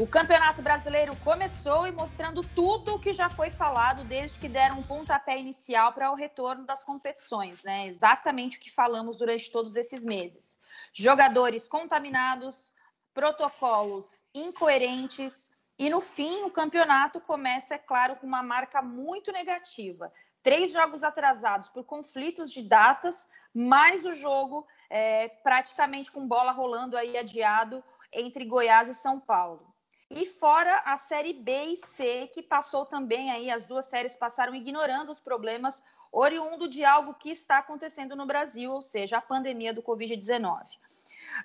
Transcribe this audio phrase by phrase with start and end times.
[0.00, 4.78] O Campeonato Brasileiro começou e mostrando tudo o que já foi falado desde que deram
[4.78, 7.86] um pontapé inicial para o retorno das competições, né?
[7.86, 10.58] Exatamente o que falamos durante todos esses meses.
[10.94, 12.72] Jogadores contaminados,
[13.12, 20.10] protocolos incoerentes e no fim o campeonato começa, é claro, com uma marca muito negativa.
[20.42, 26.96] Três jogos atrasados por conflitos de datas, mais o jogo é, praticamente com bola rolando
[26.96, 29.69] aí adiado entre Goiás e São Paulo.
[30.10, 34.52] E fora a série B e C, que passou também aí, as duas séries passaram
[34.54, 39.72] ignorando os problemas oriundo de algo que está acontecendo no Brasil, ou seja, a pandemia
[39.72, 40.64] do Covid-19.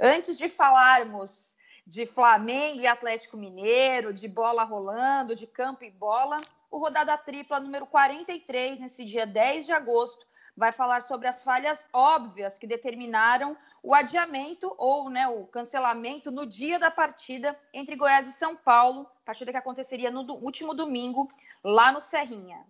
[0.02, 6.42] Antes de falarmos de Flamengo e Atlético Mineiro, de bola rolando, de campo e bola,
[6.72, 11.86] o Rodada Tripla número 43, nesse dia 10 de agosto, vai falar sobre as falhas
[11.92, 18.28] óbvias que determinaram o adiamento ou né, o cancelamento no dia da partida entre Goiás
[18.28, 21.30] e São Paulo, partida que aconteceria no último domingo,
[21.64, 22.66] lá no Serrinha.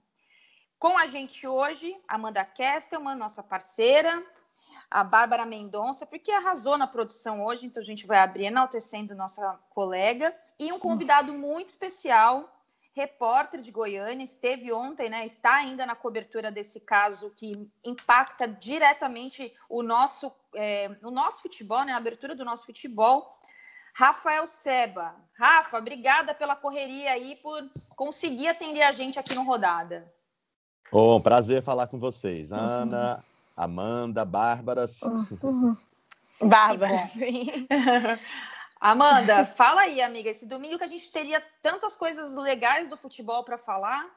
[0.79, 4.23] Com a gente hoje, Amanda Kestelman, nossa parceira,
[4.89, 9.59] a Bárbara Mendonça, porque arrasou na produção hoje, então a gente vai abrir enaltecendo nossa
[9.69, 12.54] colega, e um convidado muito especial,
[12.95, 19.53] repórter de Goiânia, esteve ontem, né, está ainda na cobertura desse caso que impacta diretamente
[19.69, 23.27] o nosso, é, o nosso futebol, né, a abertura do nosso futebol.
[23.93, 25.13] Rafael Seba.
[25.37, 30.09] Rafa, obrigada pela correria aí, por conseguir atender a gente aqui no Rodada.
[30.89, 32.51] Bom, prazer falar com vocês.
[32.51, 33.23] Ana,
[33.57, 34.85] Amanda, Bárbara.
[35.41, 35.75] Uhum.
[36.41, 37.67] Bárbara, sim.
[38.87, 40.29] Amanda, fala aí, amiga.
[40.29, 44.07] Esse domingo que a gente teria tantas coisas legais do futebol para falar,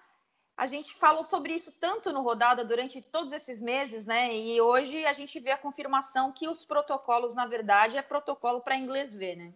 [0.55, 4.37] a gente falou sobre isso tanto no Rodada durante todos esses meses, né?
[4.37, 8.77] E hoje a gente vê a confirmação que os protocolos, na verdade, é protocolo para
[8.77, 9.55] inglês ver, né?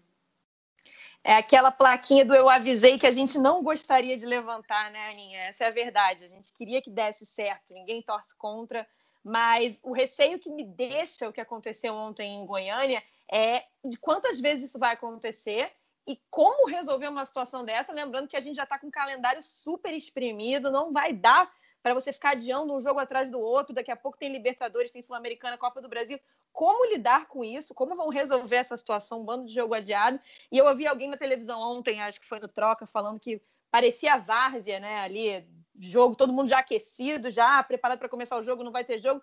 [1.22, 5.41] É aquela plaquinha do eu avisei que a gente não gostaria de levantar, né, Aninha?
[5.41, 6.25] Essa é a verdade.
[6.25, 8.88] A gente queria que desse certo, ninguém torce contra,
[9.22, 14.38] mas o receio que me deixa o que aconteceu ontem em Goiânia é de quantas
[14.38, 15.72] vezes isso vai acontecer
[16.06, 19.43] e como resolver uma situação dessa, lembrando que a gente já está com um calendário
[19.43, 21.50] super exprimido, não vai dar
[21.82, 25.03] para você ficar adiando um jogo atrás do outro, daqui a pouco tem Libertadores, tem
[25.03, 26.20] Sul-Americana, Copa do Brasil.
[26.53, 27.75] Como lidar com isso?
[27.75, 30.20] Como vão resolver essa situação, um bando de jogo adiado?
[30.50, 34.19] E eu ouvi alguém na televisão ontem, acho que foi no Troca, falando que parecia
[34.19, 35.49] várzea, né, ali,
[35.81, 39.22] jogo, todo mundo já aquecido, já preparado para começar o jogo, não vai ter jogo.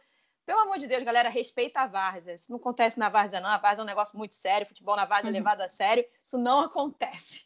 [0.50, 2.34] Pelo amor de Deus, galera, respeita a várzea.
[2.34, 3.52] Isso não acontece na várzea, não.
[3.52, 4.66] A várzea é um negócio muito sério.
[4.66, 5.38] Futebol na várzea é uhum.
[5.38, 6.04] levado a sério.
[6.24, 7.46] Isso não acontece.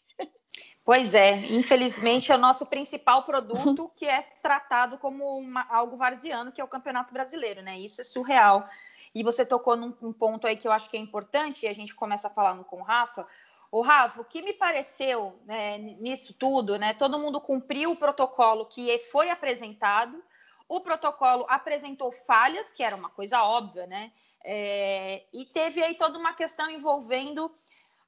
[0.85, 6.51] Pois é, infelizmente é o nosso principal produto que é tratado como uma, algo varziano,
[6.51, 7.77] que é o Campeonato Brasileiro, né?
[7.77, 8.65] Isso é surreal.
[9.13, 11.73] E você tocou num, num ponto aí que eu acho que é importante, e a
[11.73, 13.27] gente começa falando com o Rafa.
[13.69, 16.93] O Rafa, o que me pareceu né, nisso tudo, né?
[16.93, 20.23] Todo mundo cumpriu o protocolo que foi apresentado,
[20.75, 24.11] o protocolo apresentou falhas, que era uma coisa óbvia, né?
[24.43, 27.53] É, e teve aí toda uma questão envolvendo,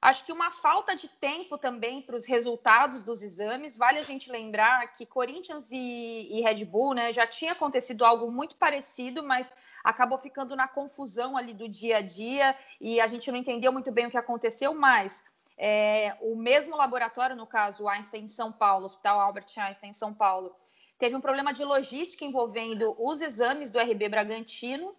[0.02, 3.78] acho que uma falta de tempo também para os resultados dos exames.
[3.78, 8.32] Vale a gente lembrar que Corinthians e, e, Red Bull, né, já tinha acontecido algo
[8.32, 9.52] muito parecido, mas
[9.84, 13.92] acabou ficando na confusão ali do dia a dia e a gente não entendeu muito
[13.92, 15.24] bem o que aconteceu, mas
[15.56, 20.12] é, o mesmo laboratório, no caso, Einstein em São Paulo, Hospital Albert Einstein em São
[20.12, 20.54] Paulo,
[20.98, 24.94] teve um problema de logística envolvendo os exames do RB Bragantino.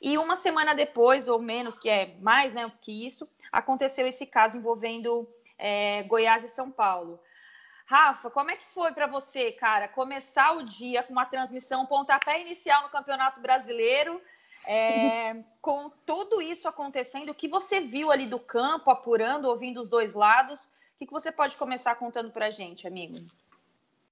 [0.00, 4.56] E uma semana depois, ou menos, que é mais né, que isso, aconteceu esse caso
[4.56, 5.28] envolvendo
[5.58, 7.20] é, Goiás e São Paulo.
[7.86, 12.40] Rafa, como é que foi para você, cara, começar o dia com uma transmissão pontapé
[12.40, 14.22] inicial no Campeonato Brasileiro,
[14.64, 19.88] é, com tudo isso acontecendo, o que você viu ali do campo, apurando, ouvindo os
[19.88, 20.66] dois lados?
[20.66, 23.16] O que, que você pode começar contando para a gente, amigo?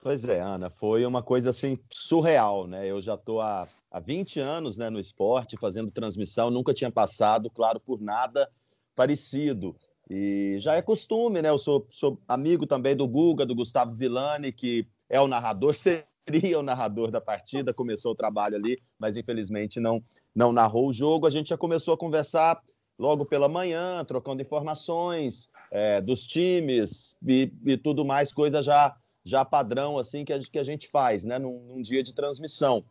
[0.01, 2.87] Pois é, Ana, foi uma coisa assim surreal, né?
[2.87, 7.51] Eu já estou há, há 20 anos né, no esporte, fazendo transmissão, nunca tinha passado,
[7.51, 8.49] claro, por nada
[8.95, 9.75] parecido.
[10.09, 11.49] E já é costume, né?
[11.49, 15.75] Eu sou, sou amigo também do Guga, do Gustavo Villani, que é o narrador,
[16.29, 20.03] seria o narrador da partida, começou o trabalho ali, mas infelizmente não,
[20.33, 21.27] não narrou o jogo.
[21.27, 22.63] A gente já começou a conversar
[22.97, 28.97] logo pela manhã, trocando informações é, dos times e, e tudo mais, coisa já
[29.29, 32.83] já padrão assim que a, que a gente faz, né, num, num dia de transmissão.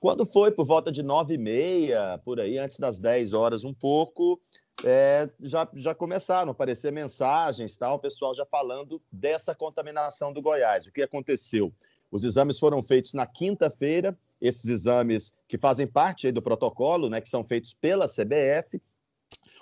[0.00, 3.72] Quando foi por volta de nove e meia, por aí, antes das 10 horas um
[3.72, 4.40] pouco,
[4.84, 10.42] é, já, já começaram a aparecer mensagens, tal, o pessoal já falando dessa contaminação do
[10.42, 10.86] Goiás.
[10.86, 11.72] O que aconteceu?
[12.10, 17.28] Os exames foram feitos na quinta-feira, esses exames que fazem parte do protocolo, né, que
[17.28, 18.82] são feitos pela CBF.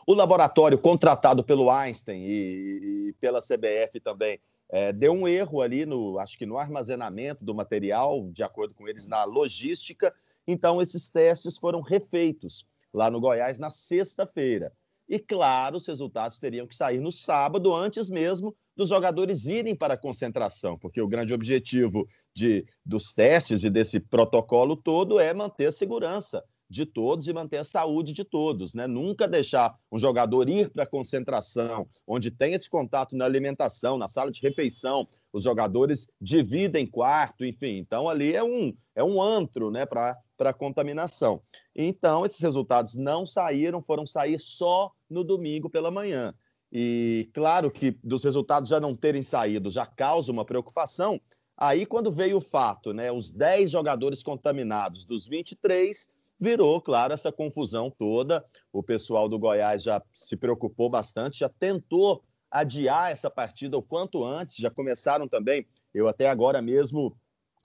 [0.06, 4.41] O laboratório contratado pelo Einstein e, e pela CBF também
[4.75, 8.88] é, deu um erro ali no, acho que no armazenamento do material, de acordo com
[8.88, 10.12] eles, na logística.
[10.49, 14.73] Então, esses testes foram refeitos lá no Goiás na sexta-feira.
[15.09, 19.94] E, claro, os resultados teriam que sair no sábado, antes mesmo dos jogadores irem para
[19.94, 25.67] a concentração, porque o grande objetivo de, dos testes e desse protocolo todo é manter
[25.67, 28.87] a segurança de todos e manter a saúde de todos, né?
[28.87, 34.08] Nunca deixar um jogador ir para a concentração, onde tem esse contato na alimentação, na
[34.08, 37.78] sala de refeição, os jogadores dividem quarto, enfim.
[37.78, 41.40] Então ali é um é um antro, né, para para contaminação.
[41.76, 46.34] Então esses resultados não saíram, foram sair só no domingo pela manhã.
[46.72, 51.20] E claro que dos resultados já não terem saído já causa uma preocupação.
[51.56, 56.08] Aí quando veio o fato, né, os 10 jogadores contaminados dos 23
[56.38, 58.44] virou, claro, essa confusão toda.
[58.72, 64.25] O pessoal do Goiás já se preocupou bastante, já tentou adiar essa partida o quanto
[64.25, 65.66] antes, já começaram também.
[65.92, 67.16] Eu até agora mesmo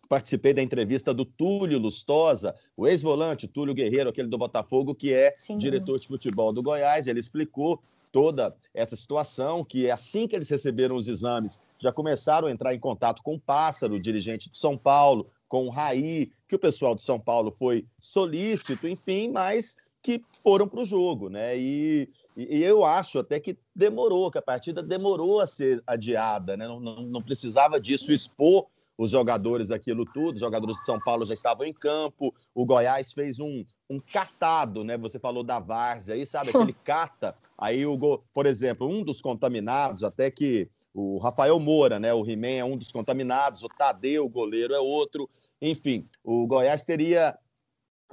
[0.07, 5.31] participei da entrevista do Túlio Lustosa, o ex-volante Túlio Guerreiro, aquele do Botafogo, que é
[5.35, 5.59] Sim.
[5.59, 7.07] diretor de futebol do Goiás.
[7.07, 7.79] Ele explicou
[8.11, 12.73] toda essa situação, que é assim que eles receberam os exames, já começaram a entrar
[12.73, 16.93] em contato com o Pássaro, dirigente de São Paulo, com o Raí, que o pessoal
[16.93, 21.57] de São Paulo foi solícito, enfim, mas que foram para o jogo, né?
[21.57, 26.67] E, e, eu acho até que demorou, que a partida demorou a ser adiada, né?
[26.67, 28.67] Não, não, não precisava disso expor
[28.97, 33.13] os jogadores aquilo tudo, os jogadores de São Paulo já estavam em campo, o Goiás
[33.13, 34.97] fez um, um catado, né?
[34.97, 36.49] Você falou da várzea aí, sabe?
[36.55, 37.35] Aquele cata.
[37.57, 38.23] Aí, o go...
[38.33, 42.13] por exemplo, um dos contaminados, até que o Rafael Moura, né?
[42.13, 45.29] O He-Man é um dos contaminados, o Tadeu, o goleiro, é outro.
[45.61, 47.37] Enfim, o Goiás teria.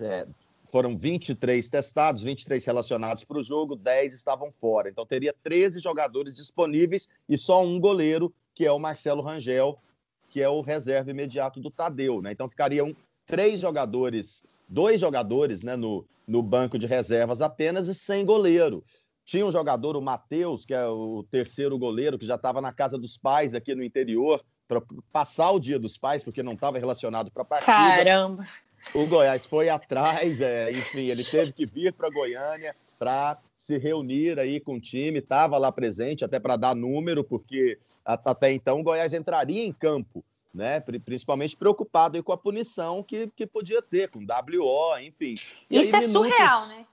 [0.00, 0.26] É,
[0.70, 4.88] foram 23 testados, 23 relacionados para o jogo, 10 estavam fora.
[4.88, 9.78] Então teria 13 jogadores disponíveis e só um goleiro, que é o Marcelo Rangel,
[10.28, 12.20] que é o reserva imediato do Tadeu.
[12.20, 12.32] Né?
[12.32, 12.94] Então ficariam
[13.24, 18.84] três jogadores, dois jogadores né, no, no banco de reservas apenas e sem goleiro.
[19.24, 22.96] Tinha um jogador, o Matheus, que é o terceiro goleiro, que já estava na casa
[22.96, 24.82] dos pais aqui no interior, para
[25.12, 27.72] passar o Dia dos Pais, porque não estava relacionado para a partida.
[27.72, 28.46] Caramba!
[28.94, 34.38] O Goiás foi atrás, é, enfim, ele teve que vir para Goiânia para se reunir
[34.38, 38.82] aí com o time, estava lá presente até para dar número, porque até então o
[38.84, 40.24] Goiás entraria em campo,
[40.56, 40.80] né?
[40.80, 45.34] Principalmente preocupado com a punição que, que podia ter, com WO, enfim.
[45.70, 46.30] E Isso aí, é minutos...
[46.30, 46.86] surreal, né?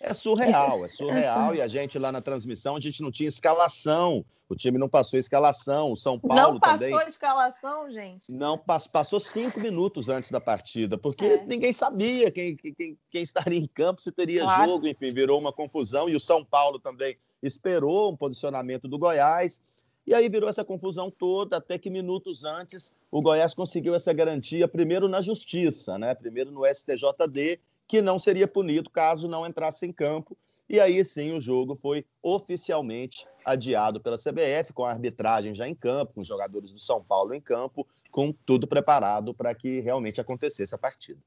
[0.00, 1.54] É surreal, é surreal.
[1.54, 4.24] E a gente lá na transmissão, a gente não tinha escalação.
[4.48, 5.92] O time não passou escalação.
[5.92, 7.06] O São Paulo não passou também.
[7.06, 8.32] escalação, gente?
[8.32, 11.44] Não, passou cinco minutos antes da partida, porque é.
[11.44, 14.70] ninguém sabia quem, quem, quem, estaria em campo, se teria claro.
[14.70, 16.08] jogo, enfim, virou uma confusão.
[16.08, 19.60] E o São Paulo também esperou um posicionamento do Goiás.
[20.06, 24.66] E aí virou essa confusão toda, até que minutos antes o Goiás conseguiu essa garantia,
[24.66, 26.14] primeiro na justiça, né?
[26.14, 30.36] primeiro no STJD, que não seria punido caso não entrasse em campo.
[30.68, 35.74] E aí sim o jogo foi oficialmente adiado pela CBF, com a arbitragem já em
[35.74, 40.20] campo, com os jogadores do São Paulo em campo, com tudo preparado para que realmente
[40.20, 41.20] acontecesse a partida.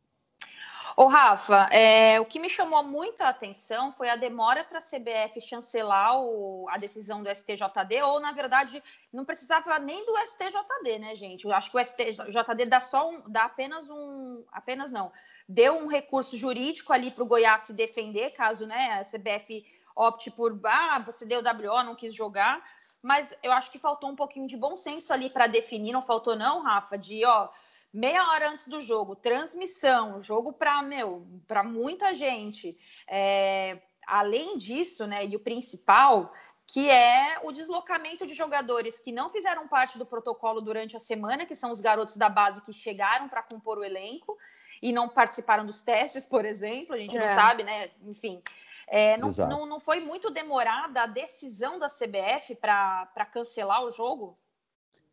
[0.95, 4.81] Ô, Rafa, é, o que me chamou muito a atenção foi a demora para a
[4.81, 10.99] CBF chancelar o, a decisão do STJD, ou, na verdade, não precisava nem do STJD,
[10.99, 11.45] né, gente?
[11.45, 14.43] Eu acho que o STJD dá só um, dá apenas um.
[14.51, 15.11] Apenas não.
[15.49, 20.29] Deu um recurso jurídico ali para o Goiás se defender, caso né, a CBF opte
[20.29, 22.63] por ah, você deu WO, não quis jogar.
[23.01, 26.35] Mas eu acho que faltou um pouquinho de bom senso ali para definir, não faltou,
[26.35, 27.49] não, Rafa, de ó
[27.93, 32.77] meia hora antes do jogo, transmissão, jogo para meu, para muita gente.
[33.07, 36.33] É, além disso, né, e o principal,
[36.65, 41.45] que é o deslocamento de jogadores que não fizeram parte do protocolo durante a semana,
[41.45, 44.35] que são os garotos da base que chegaram para compor o elenco
[44.81, 47.19] e não participaram dos testes, por exemplo, a gente é.
[47.19, 47.91] não sabe, né?
[48.01, 48.41] Enfim.
[48.87, 54.37] É, não, não, não foi muito demorada a decisão da CBF para cancelar o jogo?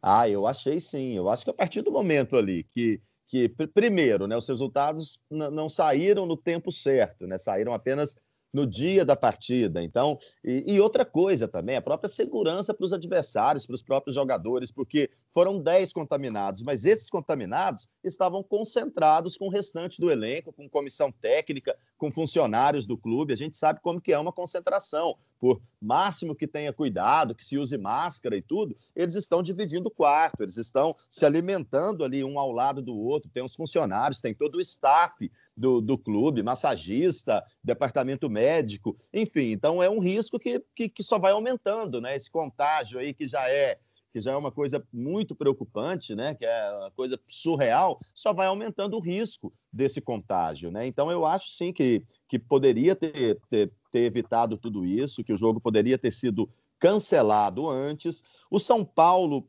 [0.03, 1.13] Ah, eu achei sim.
[1.13, 5.69] Eu acho que a partir do momento ali que, que primeiro, né, os resultados não
[5.69, 8.17] saíram no tempo certo, né, saíram apenas
[8.53, 9.83] no dia da partida.
[9.83, 14.15] Então, e, e outra coisa também, a própria segurança para os adversários, para os próprios
[14.15, 20.53] jogadores, porque foram 10 contaminados, mas esses contaminados estavam concentrados com o restante do elenco,
[20.53, 23.33] com comissão técnica, com funcionários do clube.
[23.33, 25.17] A gente sabe como que é uma concentração.
[25.41, 29.91] Por máximo que tenha cuidado, que se use máscara e tudo, eles estão dividindo o
[29.91, 33.31] quarto, eles estão se alimentando ali um ao lado do outro.
[33.33, 39.53] Tem os funcionários, tem todo o staff do, do clube, massagista, departamento médico, enfim.
[39.53, 42.15] Então é um risco que, que, que só vai aumentando, né?
[42.15, 43.79] Esse contágio aí que já é
[44.13, 46.35] que já é uma coisa muito preocupante, né?
[46.35, 50.87] Que é uma coisa surreal, só vai aumentando o risco desse contágio, né?
[50.87, 55.37] Então eu acho sim que, que poderia ter, ter, ter evitado tudo isso, que o
[55.37, 56.49] jogo poderia ter sido
[56.81, 58.25] cancelado antes.
[58.51, 59.47] O São Paulo,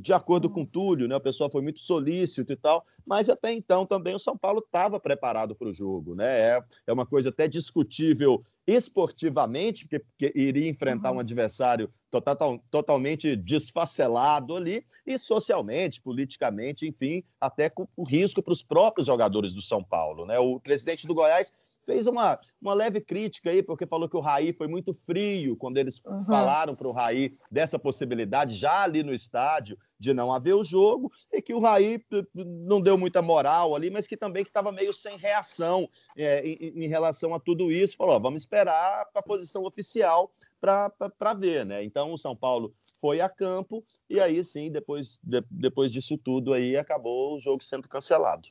[0.00, 3.52] de acordo com o Túlio, né, o pessoal foi muito solícito e tal, mas até
[3.52, 6.16] então também o São Paulo estava preparado para o jogo.
[6.16, 6.26] Né?
[6.26, 11.18] É, é uma coisa até discutível esportivamente, porque, porque iria enfrentar uhum.
[11.18, 18.52] um adversário total, totalmente desfacelado ali, e socialmente, politicamente, enfim, até com o risco para
[18.52, 20.26] os próprios jogadores do São Paulo.
[20.26, 20.38] Né?
[20.38, 21.52] O presidente do Goiás
[21.84, 25.78] fez uma, uma leve crítica aí, porque falou que o Raí foi muito frio quando
[25.78, 26.24] eles uhum.
[26.24, 31.12] falaram para o Raí dessa possibilidade, já ali no estádio, de não haver o jogo,
[31.32, 35.16] e que o Raí não deu muita moral ali, mas que também estava meio sem
[35.16, 37.96] reação é, em, em, relação a tudo isso.
[37.96, 41.84] Falou: ó, vamos esperar a posição oficial para ver, né?
[41.84, 46.52] Então o São Paulo foi a campo, e aí sim, depois, de, depois disso tudo
[46.52, 48.48] aí, acabou o jogo sendo cancelado.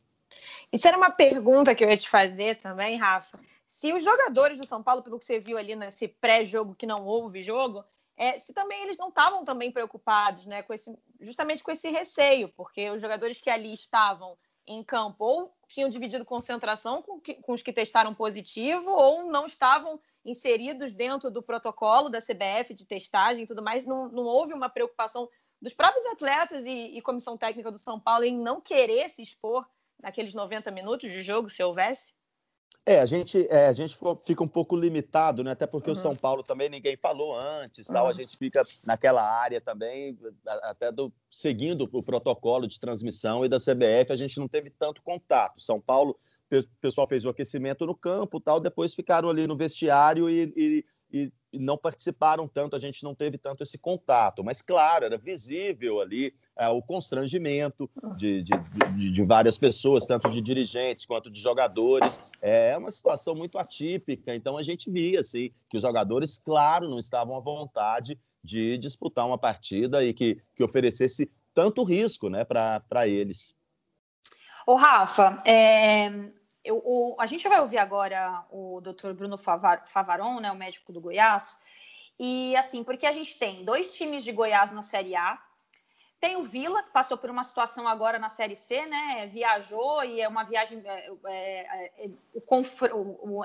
[0.72, 3.38] Isso era uma pergunta que eu ia te fazer também, Rafa.
[3.68, 7.06] Se os jogadores do São Paulo, pelo que você viu ali nesse pré-jogo que não
[7.06, 7.84] houve jogo,
[8.18, 12.50] é, se também eles não estavam também preocupados, né, com esse, justamente com esse receio,
[12.50, 17.54] porque os jogadores que ali estavam em campo ou tinham dividido concentração com, que, com
[17.54, 23.44] os que testaram positivo ou não estavam inseridos dentro do protocolo da CBF de testagem
[23.44, 25.28] e tudo mais, não, não houve uma preocupação
[25.62, 29.66] dos próprios atletas e, e comissão técnica do São Paulo em não querer se expor
[30.02, 32.14] naqueles 90 minutos de jogo, se houvesse?
[32.84, 35.52] É, a gente, é, a gente fica um pouco limitado, né?
[35.52, 35.96] Até porque uhum.
[35.96, 38.06] o São Paulo também ninguém falou antes, tal.
[38.06, 38.10] Uhum.
[38.10, 40.18] A gente fica naquela área também,
[40.64, 45.04] até do, seguindo o protocolo de transmissão e da CBF, a gente não teve tanto
[45.04, 45.62] contato.
[45.62, 46.18] São Paulo,
[46.52, 48.60] o pessoal fez o aquecimento no campo, tal.
[48.60, 51.01] Depois ficaram ali no vestiário e, e e
[51.54, 54.44] não participaram tanto, a gente não teve tanto esse contato.
[54.44, 58.52] Mas, claro, era visível ali é, o constrangimento de, de,
[58.96, 62.20] de, de, várias pessoas, tanto de dirigentes quanto de jogadores.
[62.42, 67.00] É uma situação muito atípica, então a gente via assim, que os jogadores, claro, não
[67.00, 73.08] estavam à vontade de disputar uma partida e que, que oferecesse tanto risco né, para
[73.08, 73.54] eles.
[74.66, 76.32] Ô, Rafa, é,
[76.64, 79.14] eu, o, a gente vai ouvir agora o Dr.
[79.14, 81.60] Bruno Favar, Favaron, né, o médico do Goiás,
[82.20, 85.42] e assim, porque a gente tem dois times de Goiás na Série A,
[86.22, 89.26] tem o Vila, que passou por uma situação agora na Série C, né?
[89.26, 90.80] Viajou e é uma viagem.
[90.86, 92.10] É, é, é,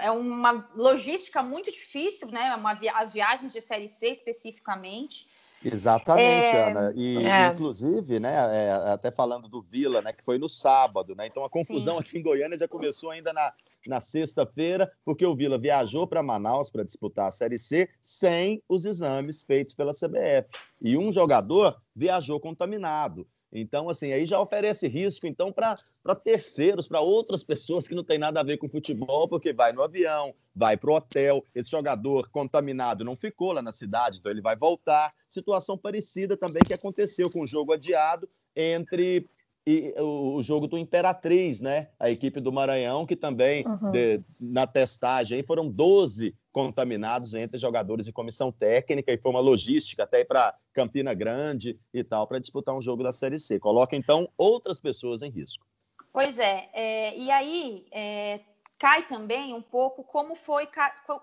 [0.03, 2.55] é uma logística muito difícil, né?
[2.55, 5.27] Uma, as viagens de Série C especificamente.
[5.73, 6.71] Exatamente, é...
[6.71, 6.93] Ana.
[6.95, 7.49] E, é.
[7.49, 11.27] inclusive, né, é, até falando do Vila, né, que foi no sábado, né?
[11.27, 12.01] Então a confusão Sim.
[12.01, 13.53] aqui em Goiânia já começou ainda na,
[13.87, 18.85] na sexta-feira, porque o Vila viajou para Manaus para disputar a Série C sem os
[18.85, 20.49] exames feitos pela CBF.
[20.81, 23.27] E um jogador viajou contaminado.
[23.53, 25.77] Então, assim, aí já oferece risco, então, para
[26.15, 29.83] terceiros, para outras pessoas que não tem nada a ver com futebol, porque vai no
[29.83, 34.43] avião, vai para o hotel, esse jogador contaminado não ficou lá na cidade, então ele
[34.43, 35.15] vai voltar.
[35.29, 39.29] Situação parecida também que aconteceu com o jogo adiado entre
[39.69, 41.89] e o, jogo do Imperatriz, né?
[41.99, 43.91] A equipe do Maranhão, que também uhum.
[43.91, 50.05] de, na testagem foram 12 contaminados entre jogadores e comissão técnica, e foi uma logística
[50.05, 53.59] até para Campina Grande e tal, para disputar um jogo da Série C.
[53.59, 55.67] Coloca, então, outras pessoas em risco.
[56.11, 58.41] Pois é, é e aí é,
[58.79, 60.67] cai também um pouco como foi,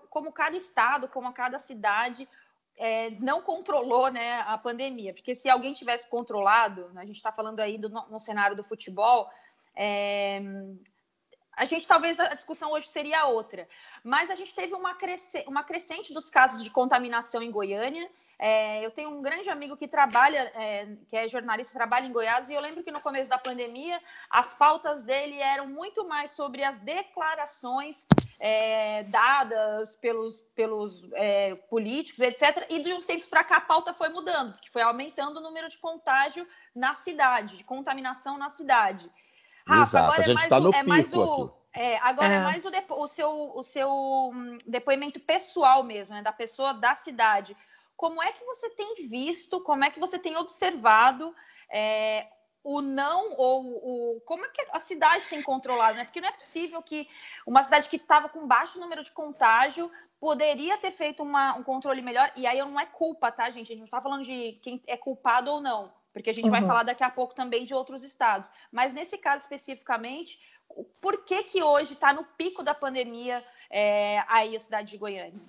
[0.08, 2.28] como cada estado, como cada cidade
[2.76, 7.32] é, não controlou né, a pandemia, porque se alguém tivesse controlado, né, a gente está
[7.32, 9.28] falando aí do, no cenário do futebol,
[9.74, 10.40] é,
[11.56, 13.68] a gente talvez a discussão hoje seria outra,
[14.02, 18.84] mas a gente teve uma, cresce, uma crescente dos casos de contaminação em Goiânia é,
[18.84, 22.54] eu tenho um grande amigo que trabalha, é, que é jornalista, trabalha em Goiás, e
[22.54, 26.78] eu lembro que no começo da pandemia as pautas dele eram muito mais sobre as
[26.78, 28.06] declarações
[28.40, 32.66] é, dadas pelos, pelos é, políticos, etc.
[32.68, 35.68] E de uns tempos para cá a pauta foi mudando, porque foi aumentando o número
[35.68, 39.10] de contágio na cidade, de contaminação na cidade.
[39.66, 40.12] Rafa, Exato.
[40.12, 41.50] agora é mais, tá o, é mais o.
[41.72, 43.90] É, agora é, é mais o, depo, o, seu, o seu
[44.32, 47.56] hum, depoimento pessoal mesmo, né, da pessoa da cidade.
[47.96, 51.34] Como é que você tem visto, como é que você tem observado
[51.70, 52.28] é,
[52.62, 56.04] o não ou o como é que a cidade tem controlado, né?
[56.04, 57.08] Porque não é possível que
[57.46, 59.90] uma cidade que estava com baixo número de contágio
[60.20, 62.32] poderia ter feito uma, um controle melhor.
[62.36, 63.66] E aí não é culpa, tá, gente?
[63.66, 66.52] A gente não está falando de quem é culpado ou não, porque a gente uhum.
[66.52, 68.50] vai falar daqui a pouco também de outros estados.
[68.70, 70.38] Mas nesse caso especificamente,
[71.00, 75.42] por que que hoje está no pico da pandemia é, aí a cidade de Goiânia?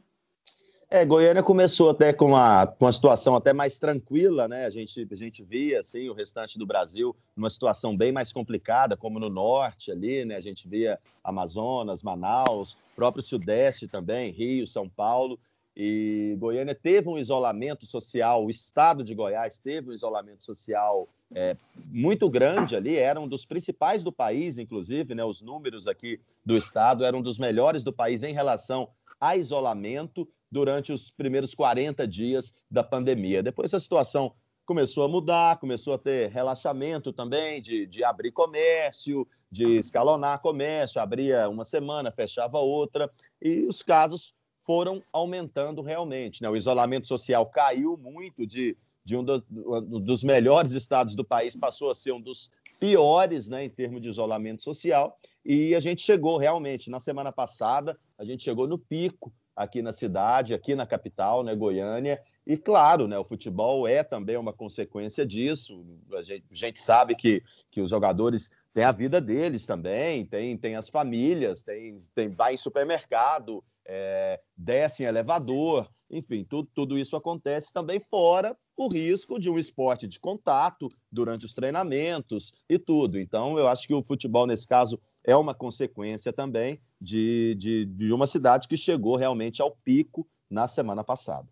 [0.89, 4.65] É, Goiânia começou até com uma, com uma situação até mais tranquila, né?
[4.65, 8.95] A gente, a gente via assim, o restante do Brasil numa situação bem mais complicada,
[8.95, 10.35] como no norte ali, né?
[10.35, 15.39] A gente via Amazonas, Manaus, próprio Sudeste também, Rio, São Paulo.
[15.75, 21.57] E Goiânia teve um isolamento social, o estado de Goiás teve um isolamento social é,
[21.87, 25.23] muito grande ali, era um dos principais do país, inclusive, né?
[25.25, 28.89] Os números aqui do estado eram dos melhores do país em relação
[29.19, 33.43] a isolamento durante os primeiros 40 dias da pandemia.
[33.43, 34.33] Depois a situação
[34.65, 41.01] começou a mudar, começou a ter relaxamento também de, de abrir comércio, de escalonar comércio,
[41.01, 43.09] abria uma semana, fechava outra,
[43.41, 44.34] e os casos
[44.65, 46.41] foram aumentando realmente.
[46.41, 46.49] Né?
[46.49, 51.55] O isolamento social caiu muito de, de um, do, um dos melhores estados do país,
[51.55, 56.01] passou a ser um dos piores né, em termos de isolamento social, e a gente
[56.01, 60.85] chegou realmente, na semana passada, a gente chegou no pico aqui na cidade, aqui na
[60.85, 62.21] capital, né, Goiânia.
[62.45, 65.85] E claro, né, o futebol é também uma consequência disso.
[66.13, 67.41] A gente, a gente sabe que,
[67.71, 72.55] que os jogadores têm a vida deles também, tem, tem as famílias, tem, tem vai
[72.55, 79.39] em supermercado, é, desce em elevador, enfim, tudo, tudo isso acontece também fora o risco
[79.39, 83.19] de um esporte de contato durante os treinamentos e tudo.
[83.19, 88.11] Então, eu acho que o futebol, nesse caso, é uma consequência também de, de, de
[88.11, 91.47] uma cidade que chegou realmente ao pico na semana passada.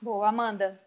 [0.00, 0.80] Boa, Amanda.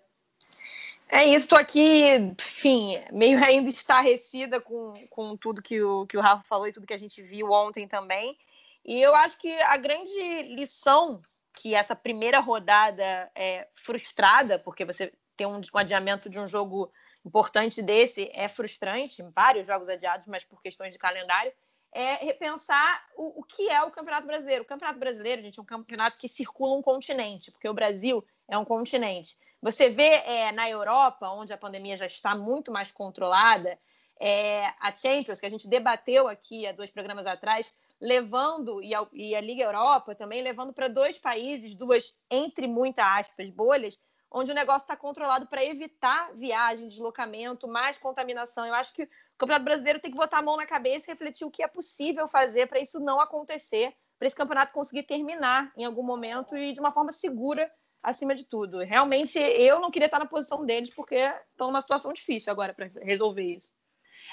[1.07, 6.21] É isso, estou aqui, enfim, meio ainda estarrecida com, com tudo que o, que o
[6.21, 8.35] Rafa falou e tudo que a gente viu ontem também.
[8.85, 11.21] E eu acho que a grande lição
[11.55, 16.91] que essa primeira rodada é frustrada, porque você tem um, um adiamento de um jogo
[17.25, 21.53] importante desse é frustrante, vários jogos adiados, mas por questões de calendário,
[21.91, 24.63] é repensar o, o, que é o Campeonato Brasileiro.
[24.63, 28.57] O Campeonato Brasileiro, gente, é um campeonato que circula um continente, porque o Brasil é
[28.57, 29.37] um continente.
[29.61, 33.79] Você vê é, na Europa, onde a pandemia já está muito mais controlada,
[34.25, 39.05] é, a Champions, que a gente debateu aqui há dois programas atrás, levando, e a,
[39.11, 43.99] e a Liga Europa também, levando para dois países, duas, entre muitas aspas, bolhas,
[44.31, 48.65] onde o negócio está controlado para evitar viagem, deslocamento, mais contaminação.
[48.65, 51.43] Eu acho que o Campeonato Brasileiro tem que botar a mão na cabeça e refletir
[51.43, 55.83] o que é possível fazer para isso não acontecer, para esse campeonato conseguir terminar em
[55.83, 57.69] algum momento e de uma forma segura
[58.01, 58.79] acima de tudo.
[58.79, 61.15] Realmente, eu não queria estar na posição deles porque
[61.51, 63.73] estão numa situação difícil agora para resolver isso.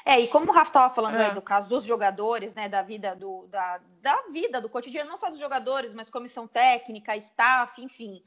[0.05, 1.27] É, e como o Rafa estava falando é.
[1.27, 5.19] aí do caso dos jogadores, né, da vida do, da, da vida, do cotidiano, não
[5.19, 8.23] só dos jogadores, mas comissão técnica, staff, enfim.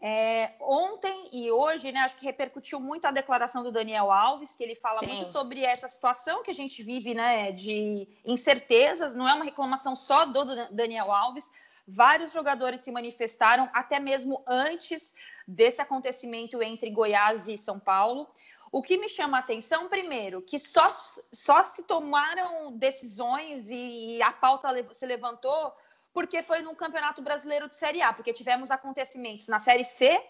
[0.00, 4.62] É, ontem e hoje, né, acho que repercutiu muito a declaração do Daniel Alves, que
[4.62, 5.06] ele fala Sim.
[5.06, 9.14] muito sobre essa situação que a gente vive, né, de incertezas.
[9.14, 11.50] Não é uma reclamação só do Daniel Alves.
[11.86, 15.14] Vários jogadores se manifestaram até mesmo antes
[15.46, 18.28] desse acontecimento entre Goiás e São Paulo.
[18.74, 20.88] O que me chama a atenção, primeiro, que só,
[21.32, 25.72] só se tomaram decisões e a pauta se levantou
[26.12, 30.20] porque foi no Campeonato Brasileiro de Série A, porque tivemos acontecimentos na Série C,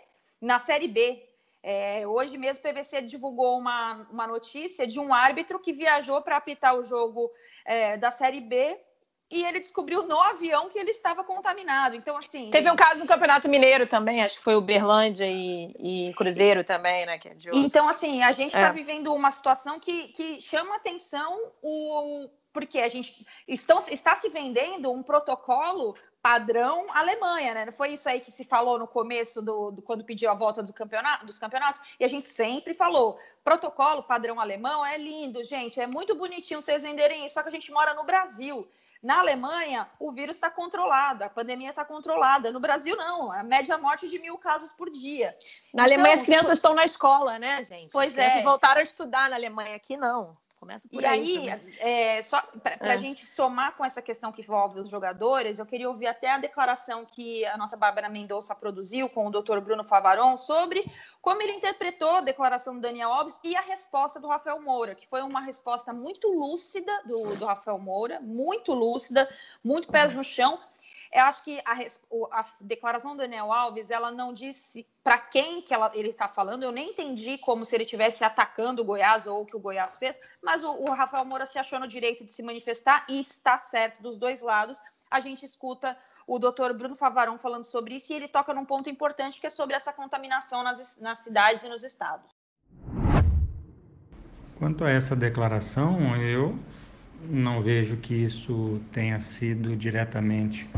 [0.43, 1.27] na Série B.
[1.63, 6.37] É, hoje mesmo o PVC divulgou uma, uma notícia de um árbitro que viajou para
[6.37, 7.33] apitar o jogo
[7.65, 8.79] é, da Série B
[9.35, 11.97] e ele descobriu no avião que ele estava contaminado.
[11.97, 12.51] Então, assim.
[12.51, 16.63] Teve um caso no Campeonato Mineiro também, acho que foi o Berlândia e, e Cruzeiro
[16.63, 17.19] também, né?
[17.25, 18.73] É então, assim, a gente está é.
[18.73, 24.93] vivendo uma situação que, que chama atenção o, porque a gente estão, está se vendendo
[24.93, 27.65] um protocolo padrão Alemanha, né?
[27.65, 30.63] Não foi isso aí que se falou no começo do, do, quando pediu a volta
[30.63, 35.81] do campeonato, dos campeonatos, e a gente sempre falou: protocolo padrão alemão é lindo, gente,
[35.81, 38.67] é muito bonitinho vocês venderem isso, só que a gente mora no Brasil.
[39.05, 42.51] Na Alemanha, o vírus está controlado, a pandemia está controlada.
[42.51, 43.31] No Brasil, não.
[43.31, 45.37] A média morte de mil casos por dia.
[45.75, 47.93] Na então, Alemanha, as crianças estão na escola, né, gente?
[47.93, 48.41] Pois é.
[48.41, 50.35] voltaram a estudar na Alemanha, aqui não.
[50.65, 52.99] Começa por e aí, aí é, só para a é.
[52.99, 57.05] gente somar com essa questão que envolve os jogadores, eu queria ouvir até a declaração
[57.05, 62.13] que a nossa Bárbara Mendonça produziu com o doutor Bruno Favaron sobre como ele interpretou
[62.13, 65.93] a declaração do Daniel Alves e a resposta do Rafael Moura, que foi uma resposta
[65.93, 69.29] muito lúcida do, do Rafael Moura, muito lúcida,
[69.63, 70.59] muito pés no chão.
[71.15, 71.75] Eu acho que a,
[72.33, 76.65] a, declaração do Daniel Alves, ela não disse para quem que ela, ele está falando.
[76.65, 79.97] Eu nem entendi como se ele estivesse atacando o Goiás ou o que o Goiás
[79.97, 83.61] fez, mas o, o Rafael Moura se achou no direito de se manifestar e está
[83.61, 84.83] certo dos dois lados.
[85.09, 85.97] A gente escuta
[86.27, 89.51] o doutor Bruno Favarão falando sobre isso e ele toca num ponto importante que é
[89.51, 92.35] sobre essa contaminação nas, nas cidades e nos estados.
[94.59, 96.59] Quanto a essa declaração, eu
[97.23, 100.69] não vejo que isso tenha sido diretamente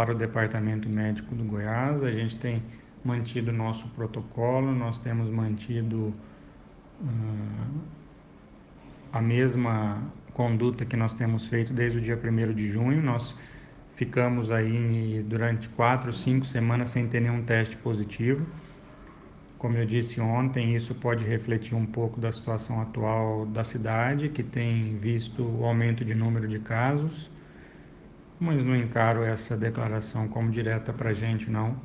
[0.00, 2.02] para o Departamento Médico do Goiás.
[2.02, 2.62] A gente tem
[3.04, 6.14] mantido nosso protocolo, nós temos mantido
[7.02, 7.80] uh,
[9.12, 13.02] a mesma conduta que nós temos feito desde o dia 1 de junho.
[13.02, 13.36] Nós
[13.94, 18.46] ficamos aí durante quatro, cinco semanas sem ter nenhum teste positivo.
[19.58, 24.42] Como eu disse ontem, isso pode refletir um pouco da situação atual da cidade, que
[24.42, 27.30] tem visto o aumento de número de casos,
[28.40, 31.76] mas não encaro essa declaração como direta para a gente, não.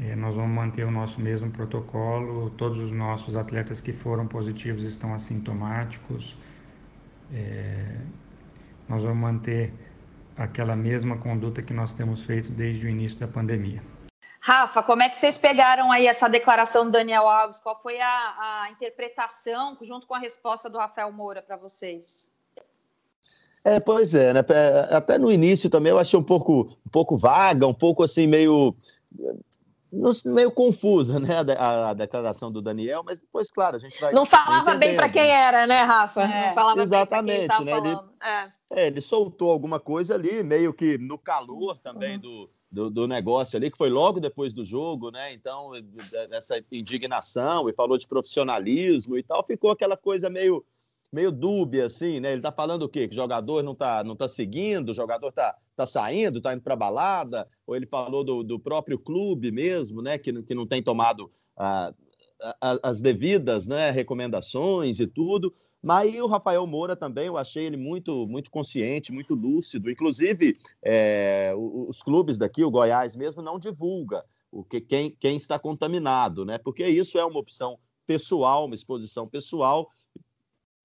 [0.00, 4.84] É, nós vamos manter o nosso mesmo protocolo, todos os nossos atletas que foram positivos
[4.84, 6.36] estão assintomáticos.
[7.32, 7.96] É,
[8.88, 9.72] nós vamos manter
[10.36, 13.82] aquela mesma conduta que nós temos feito desde o início da pandemia.
[14.40, 17.60] Rafa, como é que vocês pegaram aí essa declaração do Daniel Alves?
[17.60, 18.06] Qual foi a,
[18.64, 22.33] a interpretação junto com a resposta do Rafael Moura para vocês?
[23.64, 24.40] É, pois é, né?
[24.90, 28.76] Até no início também eu achei um pouco, um pouco vaga, um pouco assim, meio,
[30.26, 31.36] meio confusa, né?
[31.56, 34.12] A, a declaração do Daniel, mas depois, claro, a gente vai.
[34.12, 36.22] Não falava bem para quem era, né, Rafa?
[36.22, 37.72] É, Não falava exatamente, bem né?
[37.78, 38.50] Ele, é.
[38.82, 38.86] é.
[38.88, 42.20] ele soltou alguma coisa ali, meio que no calor também uhum.
[42.20, 45.32] do do, do, negócio ali, que foi logo depois do jogo, né?
[45.32, 45.70] Então,
[46.32, 50.64] essa indignação, e falou de profissionalismo e tal, ficou aquela coisa meio,
[51.14, 52.32] meio dúbia, assim, né?
[52.32, 53.06] Ele tá falando o quê?
[53.06, 56.62] Que o jogador não tá, não tá seguindo, o jogador tá, tá saindo, tá indo
[56.62, 60.18] para balada, ou ele falou do, do próprio clube mesmo, né?
[60.18, 61.94] Que, que não tem tomado ah,
[62.82, 65.54] as devidas né, recomendações e tudo.
[65.80, 69.90] Mas o Rafael Moura também, eu achei ele muito, muito consciente, muito lúcido.
[69.90, 75.58] Inclusive, é, os clubes daqui, o Goiás mesmo, não divulga o que, quem, quem está
[75.58, 76.58] contaminado, né?
[76.58, 79.88] Porque isso é uma opção pessoal, uma exposição pessoal,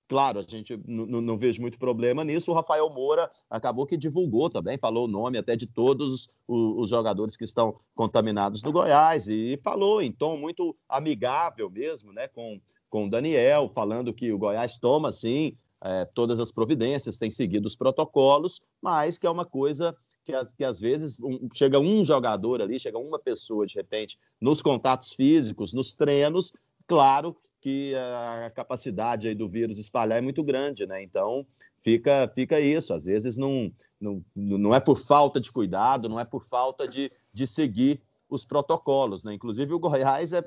[0.10, 2.50] Claro, a gente não vejo muito problema nisso.
[2.50, 7.38] O Rafael Moura acabou que divulgou também, falou o nome até de todos os, jogadores
[7.38, 13.06] que estão contaminados do Goiás e falou em tom muito amigável mesmo, né, com, com
[13.06, 17.76] o Daniel, falando que o Goiás toma, sim, é, todas as providências, tem seguido os
[17.76, 22.80] protocolos, mas que é uma coisa que, que às vezes um, chega um jogador ali,
[22.80, 26.52] chega uma pessoa de repente nos contatos físicos, nos treinos,
[26.88, 31.04] claro que a capacidade aí do vírus espalhar é muito grande, né?
[31.04, 31.46] Então
[31.82, 32.94] fica, fica isso.
[32.94, 37.12] Às vezes não, não, não é por falta de cuidado, não é por falta de,
[37.34, 39.34] de seguir os protocolos, né?
[39.34, 40.44] Inclusive o Goiás é,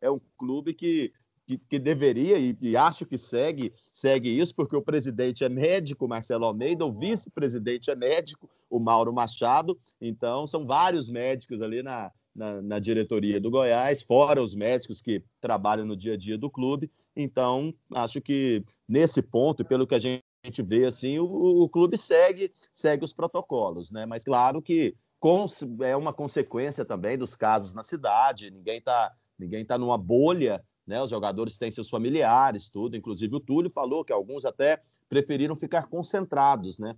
[0.00, 1.12] é um clube que,
[1.46, 6.08] que, que deveria e, e, acho que segue segue isso porque o presidente é médico,
[6.08, 9.78] Marcelo Almeida, o vice-presidente é médico, o Mauro Machado.
[10.00, 15.24] Então são vários médicos ali na na, na, diretoria do Goiás, fora os médicos que
[15.40, 16.90] trabalham no dia a dia do clube.
[17.16, 20.22] Então, acho que nesse ponto, pelo que a gente
[20.62, 24.04] vê, assim, o, o clube segue, segue os protocolos, né?
[24.04, 25.46] Mas claro que com,
[25.82, 31.02] é uma consequência também dos casos na cidade, ninguém está ninguém tá numa bolha, né?
[31.02, 32.96] Os jogadores têm seus familiares, tudo.
[32.96, 36.96] Inclusive o Túlio falou que alguns até preferiram ficar concentrados, né?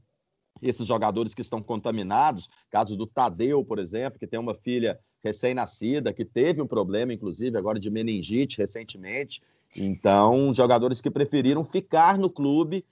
[0.61, 6.13] Esses jogadores que estão contaminados, caso do Tadeu, por exemplo, que tem uma filha recém-nascida,
[6.13, 9.43] que teve um problema, inclusive, agora de meningite recentemente.
[9.77, 12.85] Então, jogadores que preferiram ficar no clube,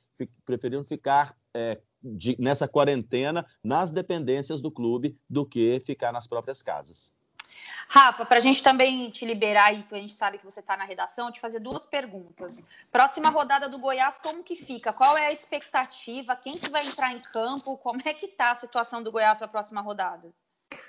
[0.45, 6.63] preferiram ficar é, de, nessa quarentena nas dependências do clube do que ficar nas próprias
[6.63, 7.15] casas.
[7.89, 10.85] Rafa, para a gente também te liberar e a gente sabe que você está na
[10.85, 12.65] redação, te fazer duas perguntas.
[12.91, 14.93] Próxima rodada do Goiás, como que fica?
[14.93, 16.37] Qual é a expectativa?
[16.37, 17.77] Quem que vai entrar em campo?
[17.79, 20.29] Como é que está a situação do Goiás para a próxima rodada?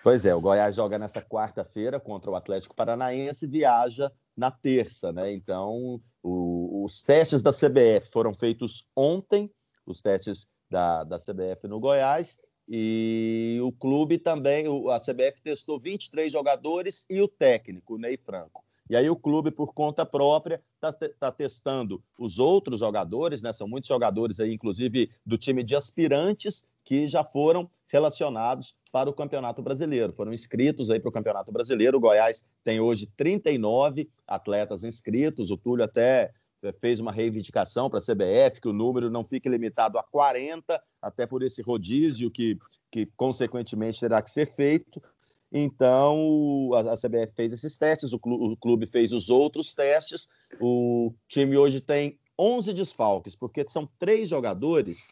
[0.03, 5.11] Pois é, o Goiás joga nessa quarta-feira contra o Atlético Paranaense e viaja na terça,
[5.11, 5.33] né?
[5.33, 9.51] Então, o, os testes da CBF foram feitos ontem,
[9.85, 12.37] os testes da, da CBF no Goiás,
[12.67, 18.63] e o clube também, a CBF testou 23 jogadores e o técnico, o Ney Franco.
[18.89, 23.51] E aí o clube, por conta própria, está tá testando os outros jogadores, né?
[23.51, 29.13] São muitos jogadores aí, inclusive do time de aspirantes, que já foram relacionados para o
[29.13, 30.13] Campeonato Brasileiro.
[30.13, 31.97] Foram inscritos aí para o Campeonato Brasileiro.
[31.97, 35.51] O Goiás tem hoje 39 atletas inscritos.
[35.51, 36.31] O Túlio até
[36.63, 40.81] eh, fez uma reivindicação para a CBF que o número não fique limitado a 40,
[41.01, 42.57] até por esse rodízio que,
[42.89, 45.01] que consequentemente terá que ser feito.
[45.51, 50.29] Então, a, CBF fez esses testes, o clube, o clube fez os outros testes.
[50.61, 55.05] O time hoje tem 11 desfalques, porque são três jogadores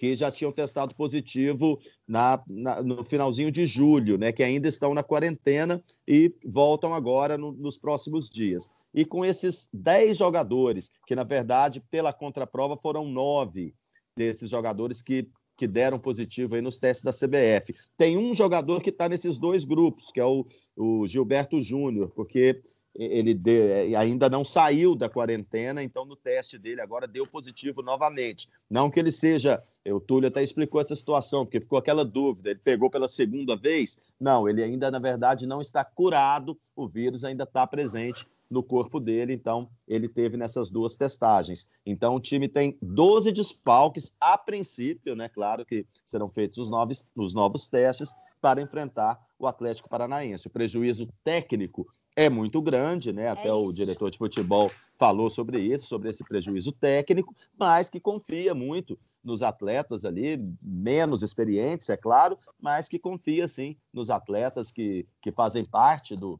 [0.00, 4.94] que já tinham testado positivo na, na, no finalzinho de julho, né, que ainda estão
[4.94, 8.70] na quarentena e voltam agora no, nos próximos dias.
[8.94, 13.74] E com esses 10 jogadores, que na verdade, pela contraprova, foram nove
[14.16, 17.76] desses jogadores que que deram positivo aí nos testes da CBF.
[17.94, 22.62] Tem um jogador que está nesses dois grupos, que é o, o Gilberto Júnior, porque
[22.94, 28.48] ele de, ainda não saiu da quarentena, então no teste dele agora deu positivo novamente.
[28.68, 32.58] Não que ele seja, o Túlio até explicou essa situação, porque ficou aquela dúvida, ele
[32.58, 33.98] pegou pela segunda vez?
[34.18, 38.98] Não, ele ainda, na verdade, não está curado, o vírus ainda está presente no corpo
[38.98, 41.70] dele, então ele teve nessas duas testagens.
[41.86, 45.28] Então o time tem 12 desfalques, a princípio, né?
[45.28, 50.48] Claro que serão feitos os novos, os novos testes para enfrentar o Atlético Paranaense.
[50.48, 51.86] O prejuízo técnico
[52.24, 53.28] é muito grande, né?
[53.28, 57.98] Até é o diretor de futebol falou sobre isso, sobre esse prejuízo técnico, mas que
[57.98, 64.70] confia muito nos atletas ali, menos experientes, é claro, mas que confia sim nos atletas
[64.70, 66.38] que, que fazem parte do,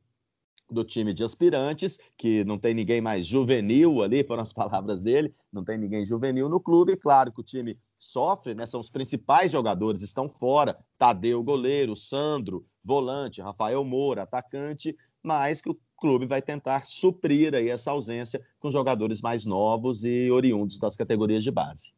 [0.70, 5.34] do time de aspirantes, que não tem ninguém mais juvenil ali, foram as palavras dele,
[5.50, 6.94] não tem ninguém juvenil no clube.
[6.96, 8.66] Claro que o time sofre, né?
[8.66, 10.76] São os principais jogadores, estão fora.
[10.98, 17.68] Tadeu, goleiro, Sandro, volante, Rafael Moura, atacante, mas que o clube vai tentar suprir aí
[17.68, 21.92] essa ausência com jogadores mais novos e oriundos das categorias de base.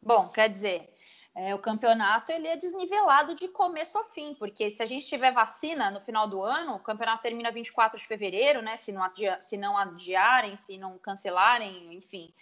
[0.00, 0.88] Bom, quer dizer,
[1.34, 5.32] é, o campeonato ele é desnivelado de começo a fim, porque se a gente tiver
[5.32, 8.76] vacina no final do ano, o campeonato termina 24 de fevereiro, né?
[8.76, 12.32] Se não, adia, se não adiarem, se não cancelarem, enfim,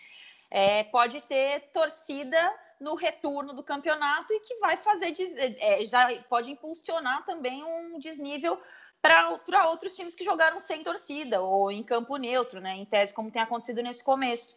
[0.50, 2.38] é, pode ter torcida
[2.80, 5.12] no retorno do campeonato e que vai fazer,
[5.58, 8.60] é, já pode impulsionar também um desnível
[9.00, 12.76] para outros times que jogaram sem torcida ou em campo neutro, né?
[12.76, 14.56] Em tese, como tem acontecido nesse começo.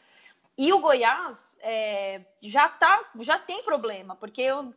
[0.58, 4.74] E o Goiás é, já tá, já tem problema, porque eu,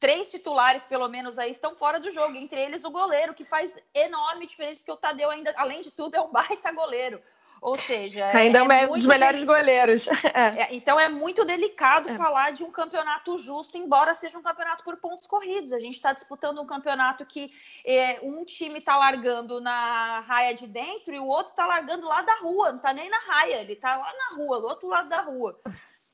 [0.00, 3.82] três titulares, pelo menos, aí estão fora do jogo, entre eles o goleiro, que faz
[3.94, 7.22] enorme diferença, porque o Tadeu ainda, além de tudo, é um baita goleiro.
[7.62, 10.08] Ou seja, ainda é, é um dos melhores goleiros.
[10.34, 10.62] É.
[10.62, 12.16] É, então é muito delicado é.
[12.16, 15.72] falar de um campeonato justo, embora seja um campeonato por pontos corridos.
[15.72, 17.52] A gente está disputando um campeonato que
[17.84, 22.22] é, um time está largando na raia de dentro e o outro está largando lá
[22.22, 25.08] da rua, não está nem na raia, ele está lá na rua, do outro lado
[25.08, 25.60] da rua.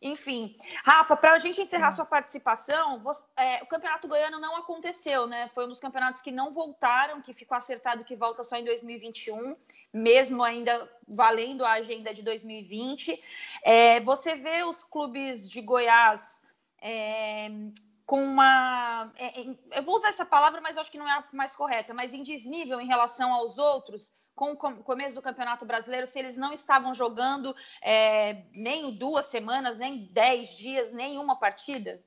[0.01, 1.93] Enfim, Rafa, para a gente encerrar hum.
[1.93, 5.51] sua participação, você, é, o Campeonato Goiano não aconteceu, né?
[5.53, 9.57] Foi um dos campeonatos que não voltaram, que ficou acertado que volta só em 2021,
[9.93, 13.21] mesmo ainda valendo a agenda de 2020.
[13.65, 16.41] É, você vê os clubes de Goiás
[16.81, 17.49] é,
[18.07, 19.13] com uma.
[19.17, 21.93] É, é, eu vou usar essa palavra, mas acho que não é a mais correta,
[21.93, 26.37] mas em desnível em relação aos outros com o começo do Campeonato Brasileiro, se eles
[26.37, 32.01] não estavam jogando é, nem duas semanas, nem dez dias, nenhuma partida?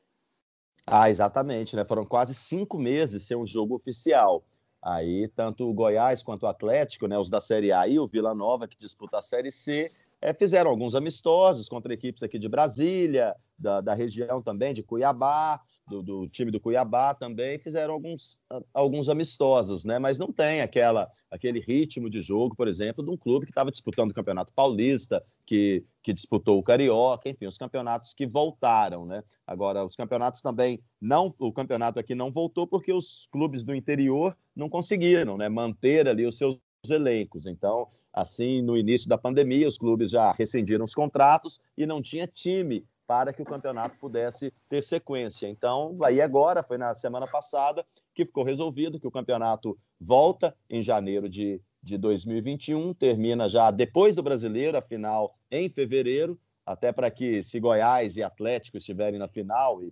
[0.85, 1.85] Ah, exatamente, né?
[1.85, 4.43] Foram quase cinco meses sem um jogo oficial.
[4.81, 8.33] Aí, tanto o Goiás quanto o Atlético, né, os da Série A e o Vila
[8.33, 9.91] Nova, que disputa a Série C,
[10.21, 15.59] é, fizeram alguns amistosos contra equipes aqui de Brasília, da, da região também, de Cuiabá,
[15.87, 18.37] do, do, time do Cuiabá também, fizeram alguns,
[18.73, 19.97] alguns amistosos, né?
[19.99, 23.71] Mas não tem aquela, aquele ritmo de jogo, por exemplo, de um clube que estava
[23.71, 29.23] disputando o Campeonato Paulista, que, que disputou o Carioca, enfim, os campeonatos que voltaram, né?
[29.45, 34.37] Agora, os campeonatos também não, o campeonato aqui não voltou porque os clubes do interior
[34.55, 35.49] não conseguiram, né?
[35.49, 36.57] Manter ali os seus
[36.89, 37.45] elencos.
[37.45, 42.25] Então, assim, no início da pandemia, os clubes já rescindiram os contratos e não tinha
[42.25, 45.47] time para que o campeonato pudesse ter sequência.
[45.47, 50.81] Então, aí agora, foi na semana passada, que ficou resolvido que o campeonato volta em
[50.81, 57.11] janeiro de, de 2021, termina já depois do brasileiro, a final em fevereiro, até para
[57.11, 59.91] que, se Goiás e Atlético estiverem na final e,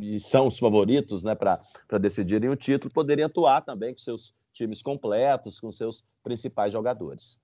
[0.00, 1.60] e são os favoritos né, para
[2.00, 7.40] decidirem o título, poderem atuar também com seus times completos, com seus principais jogadores.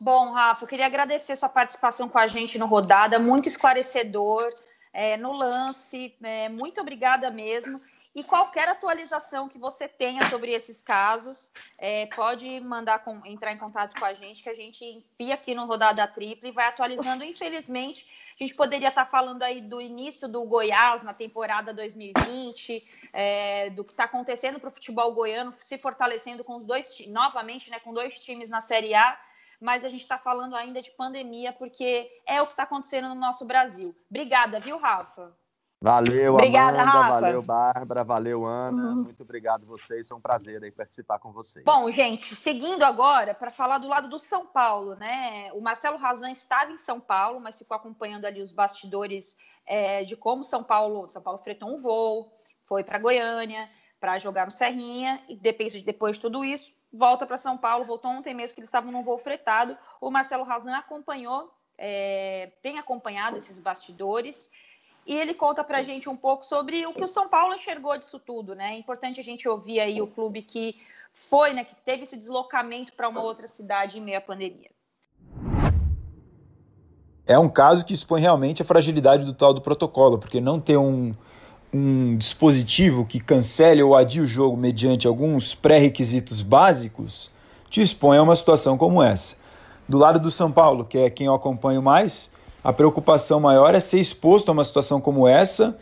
[0.00, 4.52] Bom, Rafa, eu queria agradecer sua participação com a gente no Rodada, muito esclarecedor
[4.92, 7.80] é, no lance, é, muito obrigada mesmo.
[8.14, 13.58] E qualquer atualização que você tenha sobre esses casos, é, pode mandar com, entrar em
[13.58, 17.24] contato com a gente, que a gente enfia aqui no Rodada Tripla e vai atualizando.
[17.24, 18.06] Infelizmente,
[18.38, 23.84] a gente poderia estar falando aí do início do Goiás na temporada 2020, é, do
[23.84, 27.92] que está acontecendo para o futebol goiano, se fortalecendo com os dois novamente, né, com
[27.92, 29.18] dois times na Série A
[29.60, 33.14] mas a gente está falando ainda de pandemia, porque é o que está acontecendo no
[33.14, 33.94] nosso Brasil.
[34.08, 35.36] Obrigada, viu, Rafa?
[35.80, 37.20] Valeu, Obrigada, Amanda, Rafa.
[37.20, 38.82] valeu, Bárbara, valeu, Ana.
[38.82, 39.02] Uhum.
[39.04, 41.64] Muito obrigado vocês, foi um prazer aí participar com vocês.
[41.64, 45.50] Bom, gente, seguindo agora para falar do lado do São Paulo, né?
[45.52, 50.16] O Marcelo Razan estava em São Paulo, mas ficou acompanhando ali os bastidores é, de
[50.16, 52.32] como São Paulo, São Paulo fretou um voo,
[52.64, 57.38] foi para Goiânia para jogar no Serrinha e depois, depois de tudo isso volta para
[57.38, 59.76] São Paulo, voltou ontem mesmo, que eles estavam num voo fretado.
[60.00, 64.50] O Marcelo Razan acompanhou, é, tem acompanhado esses bastidores.
[65.08, 67.96] E ele conta para a gente um pouco sobre o que o São Paulo enxergou
[67.96, 68.74] disso tudo, né?
[68.74, 70.76] É importante a gente ouvir aí o clube que
[71.14, 74.68] foi, né, que teve esse deslocamento para uma outra cidade em meio à pandemia.
[77.26, 80.76] É um caso que expõe realmente a fragilidade do tal do protocolo, porque não ter
[80.76, 81.14] um,
[81.72, 87.30] um dispositivo que cancele ou adie o jogo mediante alguns pré-requisitos básicos
[87.70, 89.36] te expõe a uma situação como essa.
[89.88, 92.30] Do lado do São Paulo, que é quem eu acompanho mais,
[92.68, 95.74] a preocupação maior é ser exposto a uma situação como essa.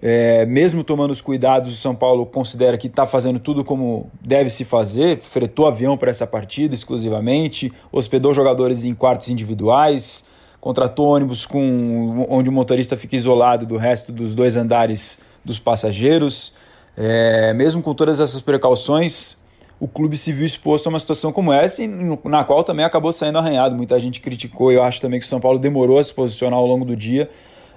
[0.00, 4.48] É, mesmo tomando os cuidados, o São Paulo considera que está fazendo tudo como deve
[4.48, 10.24] se fazer, fretou avião para essa partida exclusivamente, hospedou jogadores em quartos individuais,
[10.58, 16.54] contratou ônibus com, onde o motorista fica isolado do resto dos dois andares dos passageiros.
[16.96, 19.36] É, mesmo com todas essas precauções,
[19.82, 21.82] o clube se viu exposto a uma situação como essa,
[22.24, 23.74] na qual também acabou saindo arranhado.
[23.74, 26.64] Muita gente criticou, eu acho também que o São Paulo demorou a se posicionar ao
[26.64, 27.28] longo do dia,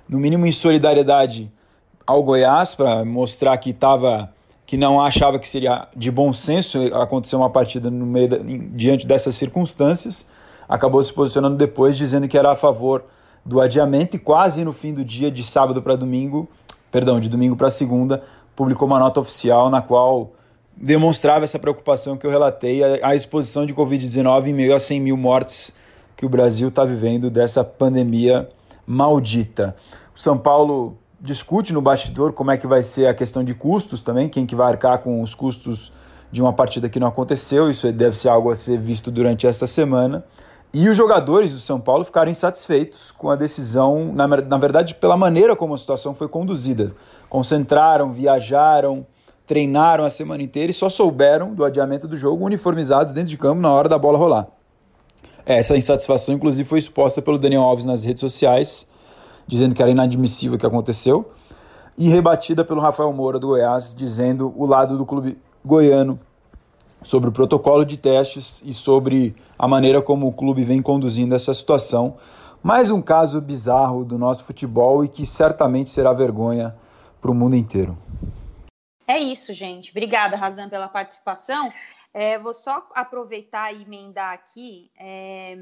[0.07, 1.51] no mínimo em solidariedade
[2.05, 4.31] ao Goiás, para mostrar que estava
[4.67, 9.07] que não achava que seria de bom senso acontecer uma partida no meio da, diante
[9.07, 10.27] dessas circunstâncias
[10.69, 13.03] acabou se posicionando depois, dizendo que era a favor
[13.43, 16.47] do adiamento e quase no fim do dia, de sábado para domingo,
[16.91, 18.23] perdão, de domingo para segunda,
[18.55, 20.31] publicou uma nota oficial na qual
[20.75, 24.99] demonstrava essa preocupação que eu relatei, a, a exposição de Covid-19 em meio a 100
[24.99, 25.73] mil mortes
[26.15, 28.49] que o Brasil está vivendo dessa pandemia
[28.85, 29.75] maldita.
[30.15, 34.03] O São Paulo discute no bastidor como é que vai ser a questão de custos
[34.03, 35.91] também, quem que vai arcar com os custos
[36.31, 39.65] de uma partida que não aconteceu, isso deve ser algo a ser visto durante esta
[39.65, 40.23] semana.
[40.73, 45.15] E os jogadores do São Paulo ficaram insatisfeitos com a decisão, na, na verdade, pela
[45.15, 46.93] maneira como a situação foi conduzida.
[47.29, 49.05] Concentraram, viajaram,
[49.45, 53.61] treinaram a semana inteira e só souberam do adiamento do jogo uniformizados dentro de campo
[53.61, 54.47] na hora da bola rolar.
[55.45, 58.87] Essa insatisfação, inclusive, foi exposta pelo Daniel Alves nas redes sociais,
[59.45, 61.29] dizendo que era inadmissível o que aconteceu,
[61.97, 66.19] e rebatida pelo Rafael Moura do Goiás, dizendo o lado do clube goiano
[67.03, 71.53] sobre o protocolo de testes e sobre a maneira como o clube vem conduzindo essa
[71.53, 72.15] situação.
[72.63, 76.75] Mais um caso bizarro do nosso futebol e que certamente será vergonha
[77.21, 77.95] para o mundo inteiro.
[79.07, 79.91] É isso, gente.
[79.91, 81.71] Obrigada, Razan, pela participação.
[82.13, 85.57] É, vou só aproveitar e emendar aqui é,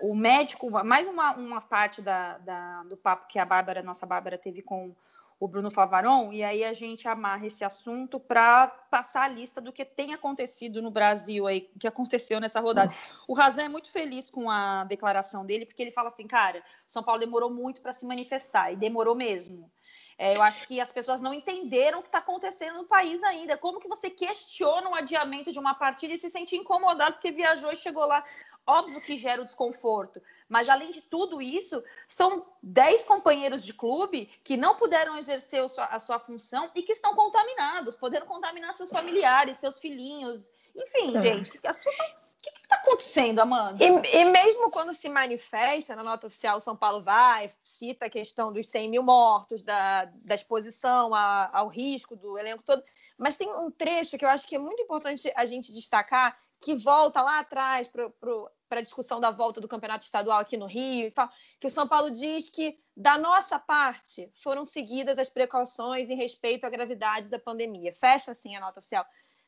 [0.00, 4.36] o médico, mais uma, uma parte da, da, do papo que a Bárbara, nossa Bárbara,
[4.36, 4.94] teve com
[5.38, 9.72] o Bruno Favaron, e aí a gente amarra esse assunto para passar a lista do
[9.72, 12.92] que tem acontecido no Brasil aí, que aconteceu nessa rodada.
[13.28, 17.02] O Razan é muito feliz com a declaração dele, porque ele fala assim, cara, São
[17.02, 19.70] Paulo demorou muito para se manifestar, e demorou mesmo.
[20.18, 23.56] É, eu acho que as pessoas não entenderam o que está acontecendo no país ainda.
[23.58, 27.70] Como que você questiona o adiamento de uma partida e se sente incomodado porque viajou
[27.72, 28.24] e chegou lá?
[28.66, 34.26] Óbvio que gera o desconforto, mas além de tudo isso, são 10 companheiros de clube
[34.42, 39.58] que não puderam exercer a sua função e que estão contaminados, podendo contaminar seus familiares,
[39.58, 40.44] seus filhinhos.
[40.74, 43.84] Enfim, gente, as pessoas estão que está acontecendo, Amanda?
[43.84, 48.52] E, e, mesmo quando se manifesta na nota oficial, São Paulo vai, cita a questão
[48.52, 52.82] dos 100 mil mortos, da, da exposição a, ao risco do elenco todo,
[53.18, 56.74] mas tem um trecho que eu acho que é muito importante a gente destacar, que
[56.74, 61.12] volta lá atrás para a discussão da volta do campeonato estadual aqui no Rio,
[61.60, 66.64] que o São Paulo diz que, da nossa parte, foram seguidas as precauções em respeito
[66.64, 67.92] à gravidade da pandemia.
[67.92, 69.04] Fecha assim a nota oficial.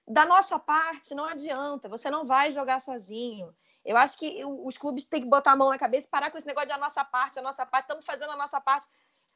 [0.08, 3.54] Da nossa parte, não adianta, você não vai jogar sozinho.
[3.84, 6.38] Eu acho que os clubes têm que botar a mão na cabeça e parar com
[6.38, 8.86] esse negócio de a nossa parte, a nossa parte, estamos fazendo a nossa parte.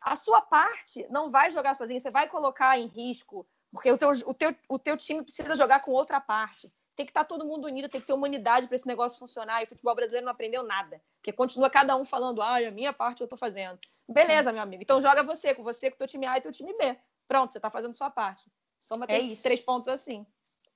[0.01, 4.11] A sua parte não vai jogar sozinho, você vai colocar em risco, porque o teu,
[4.27, 7.45] o teu, o teu time precisa jogar com outra parte tem que estar tá todo
[7.45, 9.61] mundo unido, tem que ter humanidade para esse negócio funcionar.
[9.61, 12.93] E o futebol brasileiro não aprendeu nada, porque continua cada um falando, ah, a minha
[12.93, 13.79] parte eu estou fazendo.
[14.09, 14.83] Beleza, meu amigo.
[14.83, 16.97] Então joga você, com você, com o teu time A e teu time B.
[17.27, 18.45] Pronto, você está fazendo sua parte.
[18.79, 20.27] Soma é três, três pontos assim.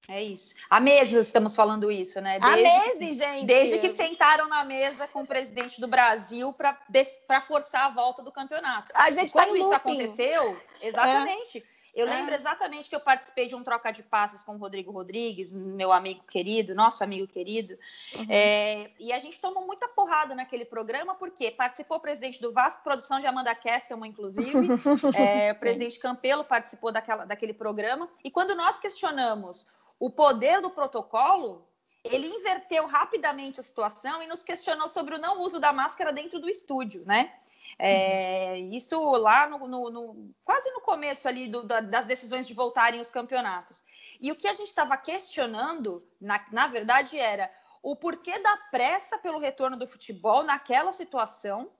[0.08, 0.54] É isso.
[0.70, 2.38] Há meses estamos falando isso, né?
[2.38, 3.44] Desde, Há meses, gente.
[3.44, 8.30] Desde que sentaram na mesa com o presidente do Brasil para forçar a volta do
[8.30, 8.92] campeonato.
[8.94, 11.58] A gente tá Quando isso aconteceu, exatamente.
[11.58, 12.10] É eu é.
[12.10, 15.90] lembro exatamente que eu participei de um troca de passes com o Rodrigo Rodrigues, meu
[15.90, 17.78] amigo querido, nosso amigo querido,
[18.14, 18.26] uhum.
[18.28, 22.84] é, e a gente tomou muita porrada naquele programa, porque participou o presidente do Vasco,
[22.84, 24.50] produção de Amanda Kestelman, inclusive,
[25.16, 29.66] é, o presidente Campelo participou daquela, daquele programa, e quando nós questionamos
[29.98, 31.68] o poder do protocolo,
[32.04, 36.38] ele inverteu rapidamente a situação e nos questionou sobre o não uso da máscara dentro
[36.38, 37.32] do estúdio, né?
[37.78, 43.00] É, isso lá no, no, no, quase no começo ali do, das decisões de voltarem
[43.00, 43.84] os campeonatos.
[44.20, 47.50] E o que a gente estava questionando, na, na verdade, era
[47.82, 51.70] o porquê da pressa pelo retorno do futebol naquela situação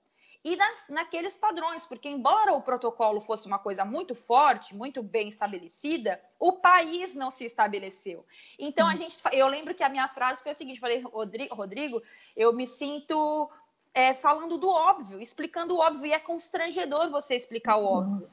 [0.47, 5.29] e nas, naqueles padrões, porque embora o protocolo fosse uma coisa muito forte, muito bem
[5.29, 8.25] estabelecida, o país não se estabeleceu.
[8.57, 8.97] Então a uhum.
[8.97, 12.01] gente, eu lembro que a minha frase foi a seguinte: falei, Rodrigo,
[12.37, 13.51] eu me sinto
[13.93, 17.99] é, falando do óbvio, explicando o óbvio, e é constrangedor você explicar o uhum.
[17.99, 18.31] óbvio.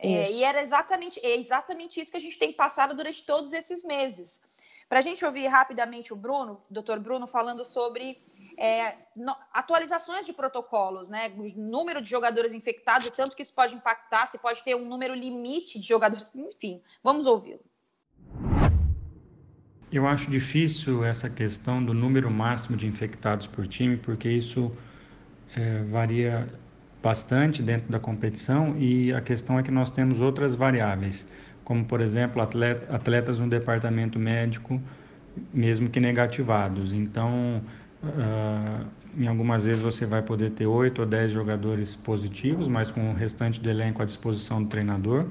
[0.00, 3.82] É, e era exatamente, é exatamente isso que a gente tem passado durante todos esses
[3.82, 4.40] meses.
[4.88, 8.16] Para a gente ouvir rapidamente o Bruno, o doutor Bruno, falando sobre
[8.56, 11.28] é, no, atualizações de protocolos, né?
[11.36, 15.12] O número de jogadores infectados, tanto que isso pode impactar, se pode ter um número
[15.12, 17.64] limite de jogadores, enfim, vamos ouvi-lo.
[19.90, 24.70] Eu acho difícil essa questão do número máximo de infectados por time, porque isso
[25.56, 26.48] é, varia
[27.02, 31.26] bastante dentro da competição e a questão é que nós temos outras variáveis
[31.66, 34.80] como por exemplo atletas no departamento médico,
[35.52, 36.92] mesmo que negativados.
[36.92, 37.60] Então,
[38.04, 38.86] uh,
[39.18, 43.14] em algumas vezes você vai poder ter 8 ou 10 jogadores positivos, mas com o
[43.14, 45.26] restante do elenco à disposição do treinador.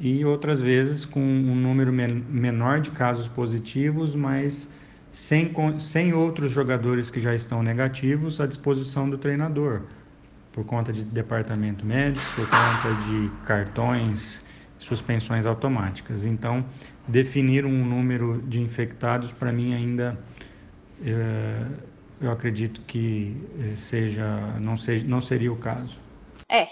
[0.00, 4.66] E outras vezes com um número men menor de casos positivos, mas
[5.12, 9.82] sem, sem outros jogadores que já estão negativos à disposição do treinador,
[10.52, 14.42] por conta de departamento médico, por conta de cartões
[14.84, 16.24] suspensões automáticas.
[16.24, 16.64] Então,
[17.08, 20.18] definir um número de infectados, para mim, ainda
[21.02, 21.66] é,
[22.20, 24.26] eu acredito que eh, seja
[24.60, 25.98] não, seja, não seria o caso.
[26.48, 26.68] É.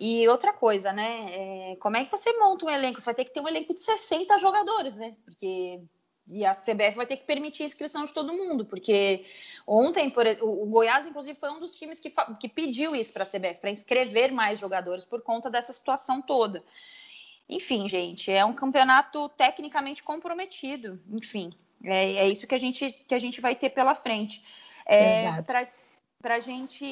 [0.00, 1.26] E outra coisa, né?
[1.30, 3.00] É, como é que você monta um elenco?
[3.00, 5.14] Você vai ter que ter um elenco de 60 jogadores, né?
[5.24, 5.80] Porque
[6.26, 9.26] e a CBF vai ter que permitir a inscrição de todo mundo, porque
[9.66, 13.26] ontem por, o, Goiás, inclusive, foi um dos times que, que pediu isso para a
[13.26, 16.64] CBF, para inscrever mais jogadores por conta dessa situação toda.
[17.48, 21.00] Enfim, gente, é um campeonato tecnicamente comprometido.
[21.10, 24.42] Enfim, é, é isso que a, gente, que a gente vai ter pela frente.
[24.86, 25.42] É,
[26.20, 26.86] Para a gente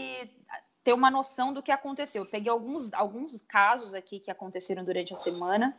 [0.84, 2.22] ter uma noção do que aconteceu.
[2.22, 5.76] Eu peguei alguns, alguns casos aqui que aconteceram durante a semana.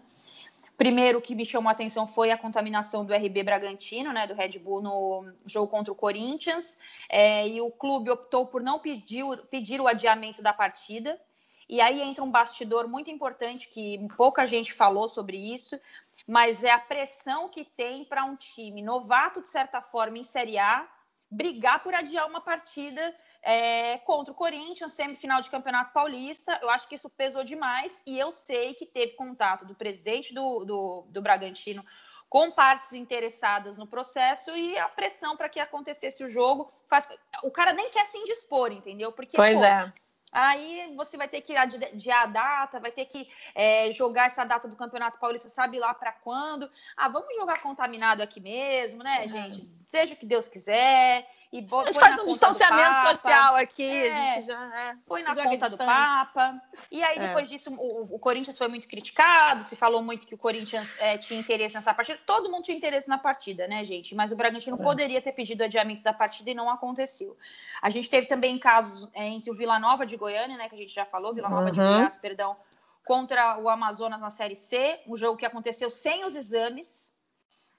[0.77, 4.57] Primeiro que me chamou a atenção foi a contaminação do RB Bragantino, né, do Red
[4.57, 9.79] Bull no jogo contra o Corinthians, é, e o clube optou por não pedir, pedir
[9.79, 11.19] o adiamento da partida.
[11.67, 15.79] E aí entra um bastidor muito importante que pouca gente falou sobre isso,
[16.27, 20.57] mas é a pressão que tem para um time novato, de certa forma, em Série
[20.57, 20.87] A,
[21.29, 26.59] brigar por adiar uma partida é, contra o Corinthians, semifinal de Campeonato Paulista.
[26.61, 30.63] Eu acho que isso pesou demais e eu sei que teve contato do presidente do,
[30.63, 31.83] do, do Bragantino
[32.29, 37.07] com partes interessadas no processo e a pressão para que acontecesse o jogo faz.
[37.43, 39.11] O cara nem quer se indispor, entendeu?
[39.11, 39.93] Porque, pois pô, é
[40.33, 44.67] Aí você vai ter que adiar a data, vai ter que é, jogar essa data
[44.67, 46.69] do Campeonato Paulista, sabe lá para quando.
[46.97, 49.69] Ah, vamos jogar contaminado aqui mesmo, né, gente?
[49.85, 51.29] Seja o que Deus quiser.
[51.53, 55.35] E a gente faz um distanciamento social aqui, é, a gente já é, põe na
[55.35, 56.59] conta do Papa.
[56.89, 57.27] E aí, é.
[57.27, 61.15] depois disso, o, o, Corinthians foi muito criticado, se falou muito que o Corinthians é,
[61.15, 62.19] tinha interesse nessa partida.
[62.25, 64.15] Todo mundo tinha interesse na partida, né, gente?
[64.15, 64.83] Mas o Bragantino é.
[64.83, 67.37] poderia ter pedido adiamento da partida e não aconteceu.
[67.83, 70.79] A gente teve também casos é, entre o Vila Nova de Goiânia, né, que a
[70.79, 71.71] gente já falou, Vila Nova uhum.
[71.71, 72.57] de Goiás, perdão,
[73.05, 77.13] contra o Amazonas na Série C, um jogo que aconteceu sem os exames.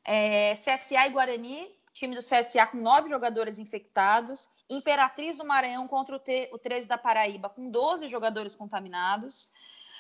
[0.05, 6.17] É, CSA e Guarani time do CSA com nove jogadores infectados, Imperatriz do Maranhão contra
[6.17, 9.51] o, T, o 13 da Paraíba com 12 jogadores contaminados.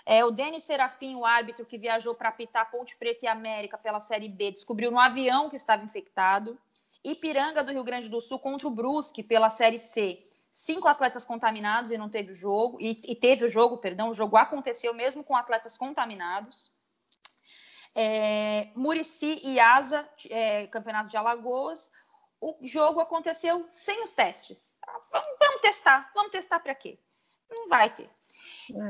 [0.05, 4.01] É, o Denis Serafim, o árbitro que viajou para apitar Ponte Preta e América pela
[4.01, 6.59] Série B, descobriu no avião que estava infectado.
[7.03, 10.23] Ipiranga do Rio Grande do Sul contra o Brusque pela Série C.
[10.53, 14.15] Cinco atletas contaminados e não teve o jogo, e, e teve o jogo, perdão, o
[14.15, 16.71] jogo aconteceu mesmo com atletas contaminados.
[17.95, 21.91] É, Murici e Asa, é, Campeonato de Alagoas,
[22.41, 24.75] o jogo aconteceu sem os testes.
[24.87, 26.11] Ah, vamos, vamos testar.
[26.15, 26.99] Vamos testar para quê?
[27.51, 28.11] Não vai ter.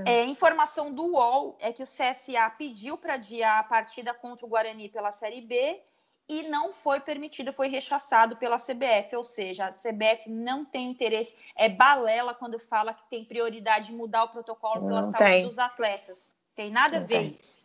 [0.06, 0.20] É.
[0.20, 4.48] É, informação do UOL é que o CSA pediu para adiar a partida contra o
[4.48, 5.82] Guarani pela Série B
[6.28, 11.36] e não foi permitido, foi rechaçado pela CBF, ou seja, a CBF não tem interesse,
[11.54, 15.44] é balela quando fala que tem prioridade de mudar o protocolo pela não saúde tem.
[15.44, 16.28] dos atletas.
[16.54, 17.58] Tem nada a ver isso.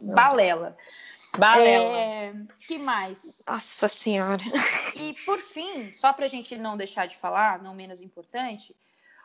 [0.00, 0.76] Balela.
[1.36, 1.98] Balela.
[1.98, 2.34] É,
[2.66, 3.42] que mais?
[3.46, 4.42] Nossa Senhora.
[4.94, 8.74] E por fim, só para a gente não deixar de falar, não menos importante,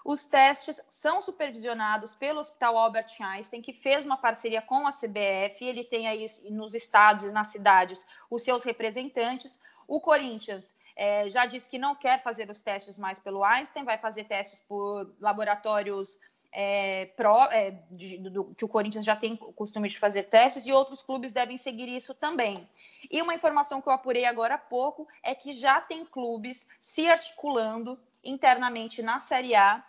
[0.04, 5.64] os testes são supervisionados pelo Hospital Albert Einstein, que fez uma parceria com a CBF.
[5.64, 9.60] Ele tem aí nos estados e nas cidades os seus representantes.
[9.88, 13.98] O Corinthians é, já disse que não quer fazer os testes mais pelo Einstein, vai
[13.98, 16.20] fazer testes por laboratórios
[16.52, 20.68] é, pró, é, de, do, que o Corinthians já tem o costume de fazer testes
[20.68, 22.56] e outros clubes devem seguir isso também.
[23.10, 27.08] E uma informação que eu apurei agora há pouco é que já tem clubes se
[27.08, 29.84] articulando internamente na Série A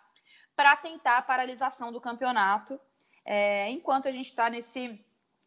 [0.54, 2.78] para tentar a paralisação do campeonato,
[3.24, 5.04] é, enquanto a gente está nesse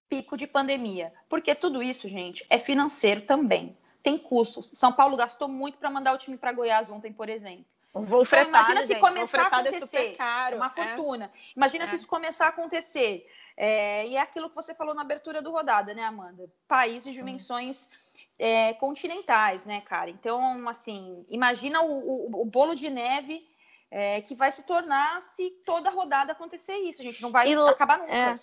[0.09, 1.13] pico de pandemia.
[1.29, 3.77] Porque tudo isso, gente, é financeiro também.
[4.03, 4.69] Tem custo.
[4.73, 7.65] São Paulo gastou muito para mandar o time para Goiás ontem, por exemplo.
[7.95, 10.15] Vou então, fretado, imagina se gente, começar a acontecer.
[10.19, 11.31] É uma fortuna.
[11.33, 11.39] É.
[11.55, 11.87] Imagina é.
[11.87, 13.25] se isso começar a acontecer.
[13.55, 16.51] É, e é aquilo que você falou na abertura do rodada, né, Amanda?
[16.67, 17.89] Países de dimensões
[18.37, 20.09] é, continentais, né, cara?
[20.09, 23.47] Então, assim, imagina o, o, o bolo de neve
[23.89, 27.01] é, que vai se tornar se toda rodada acontecer isso.
[27.01, 28.13] A gente não vai e, acabar nunca.
[28.13, 28.33] É.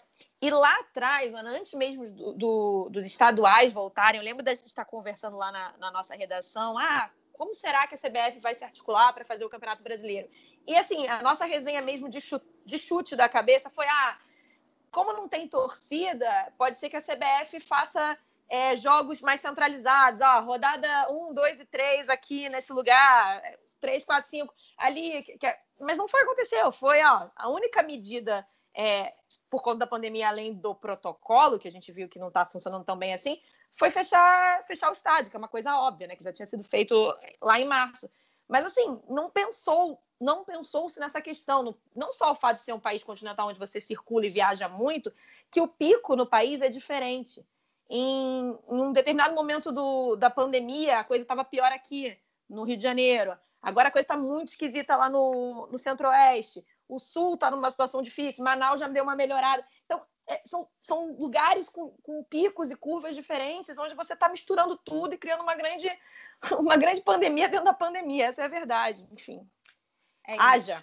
[0.40, 4.86] E lá atrás, antes mesmo do, do, dos estaduais voltarem, eu lembro da gente estar
[4.86, 9.12] conversando lá na, na nossa redação, ah, como será que a CBF vai se articular
[9.12, 10.28] para fazer o Campeonato Brasileiro?
[10.66, 14.18] E assim, a nossa resenha mesmo de chute, de chute da cabeça foi: ah,
[14.90, 18.16] como não tem torcida, pode ser que a CBF faça
[18.48, 20.20] é, jogos mais centralizados.
[20.20, 23.42] Ó, rodada 1, 2 e 3 aqui nesse lugar,
[23.80, 25.22] 3, 4, 5 ali.
[25.22, 26.70] Que, é, mas não foi o que aconteceu.
[26.70, 29.14] Foi ó, a única medida é,
[29.50, 32.84] por conta da pandemia, além do protocolo, que a gente viu que não está funcionando
[32.84, 33.40] tão bem assim,
[33.76, 36.16] foi fechar, fechar o estádio, que é uma coisa óbvia, né?
[36.16, 36.94] Que já tinha sido feito
[37.40, 38.08] lá em março.
[38.48, 41.74] Mas assim, não pensou, não pensou-se nessa questão.
[41.94, 45.12] Não só o fato de ser um país continental onde você circula e viaja muito,
[45.50, 47.44] que o pico no país é diferente.
[47.88, 52.18] Em, em um determinado momento do, da pandemia, a coisa estava pior aqui,
[52.48, 53.36] no Rio de Janeiro.
[53.60, 56.64] Agora a coisa está muito esquisita lá no, no Centro-Oeste.
[56.88, 59.64] O Sul está numa situação difícil, Manaus já deu uma melhorada.
[59.84, 60.02] Então,
[60.44, 65.18] são, são lugares com, com, picos e curvas diferentes, onde você está misturando tudo e
[65.18, 65.90] criando uma grande,
[66.58, 68.26] uma grande pandemia dentro da pandemia.
[68.26, 69.06] Essa é a verdade.
[69.12, 69.48] Enfim.
[70.26, 70.82] É Haja.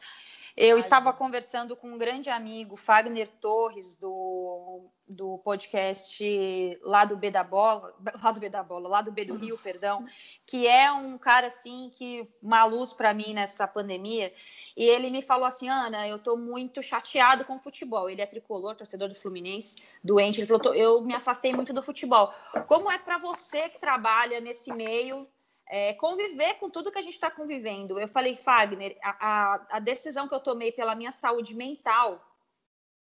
[0.62, 7.32] Eu estava conversando com um grande amigo, Fagner Torres, do, do podcast lá do B
[7.32, 10.05] da Bola, lá do B da Bola, lá do B do Rio, perdão,
[10.45, 14.34] que é um cara assim que uma luz para mim nessa pandemia.
[14.76, 18.10] E ele me falou assim: Ana, eu estou muito chateado com o futebol.
[18.10, 20.41] Ele é tricolor, torcedor do Fluminense, doente.
[20.41, 22.34] Ele falou: eu me afastei muito do futebol.
[22.68, 25.26] Como é para você que trabalha nesse meio?
[25.70, 27.99] É, conviver com tudo que a gente está convivendo.
[27.99, 32.26] Eu falei, Fagner, a, a, a, decisão que eu tomei pela minha saúde mental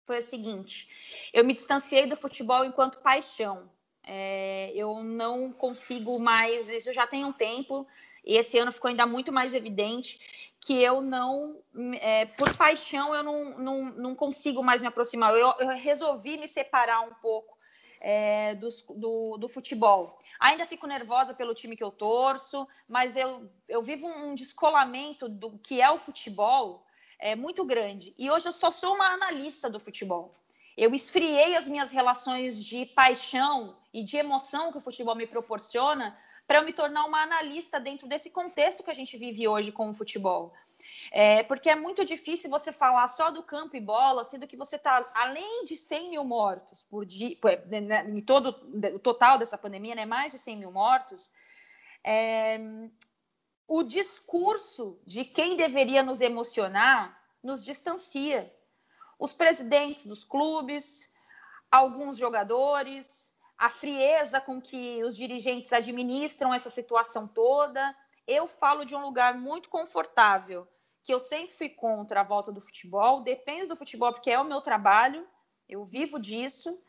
[0.05, 0.87] foi a seguinte:
[1.33, 3.69] eu me distanciei do futebol enquanto paixão.
[4.03, 7.87] É, eu não consigo mais, isso já tem um tempo,
[8.25, 10.19] e esse ano ficou ainda muito mais evidente
[10.59, 11.59] que eu não,
[11.99, 15.33] é, por paixão, eu não, não, não consigo mais me aproximar.
[15.33, 17.57] Eu, eu resolvi me separar um pouco
[18.01, 20.17] é, do, do, do, futebol.
[20.39, 25.57] Ainda fico nervosa pelo time que eu torço, mas eu, eu vivo um descolamento do
[25.59, 26.83] que é o futebol
[27.19, 28.13] é, muito grande.
[28.17, 30.35] E hoje eu só sou uma analista do futebol.
[30.75, 36.17] Eu esfriei as minhas relações de paixão e de emoção que o futebol me proporciona
[36.47, 39.89] para eu me tornar uma analista dentro desse contexto que a gente vive hoje com
[39.89, 40.53] o futebol.
[41.09, 44.75] É, porque é muito difícil você falar só do campo e bola, sendo que você
[44.75, 47.37] está, além de 100 mil mortos por dia,
[47.67, 48.49] né, né, em todo
[48.93, 51.33] o total dessa pandemia, né, mais de 100 mil mortos,
[52.03, 52.59] é,
[53.67, 58.53] o discurso de quem deveria nos emocionar nos distancia.
[59.17, 61.11] Os presidentes dos clubes,
[61.71, 67.95] alguns jogadores, a frieza com que os dirigentes administram essa situação toda.
[68.27, 70.67] Eu falo de um lugar muito confortável
[71.03, 74.45] que eu sempre fui contra a volta do futebol, depende do futebol, porque é o
[74.45, 75.27] meu trabalho,
[75.67, 76.79] eu vivo disso,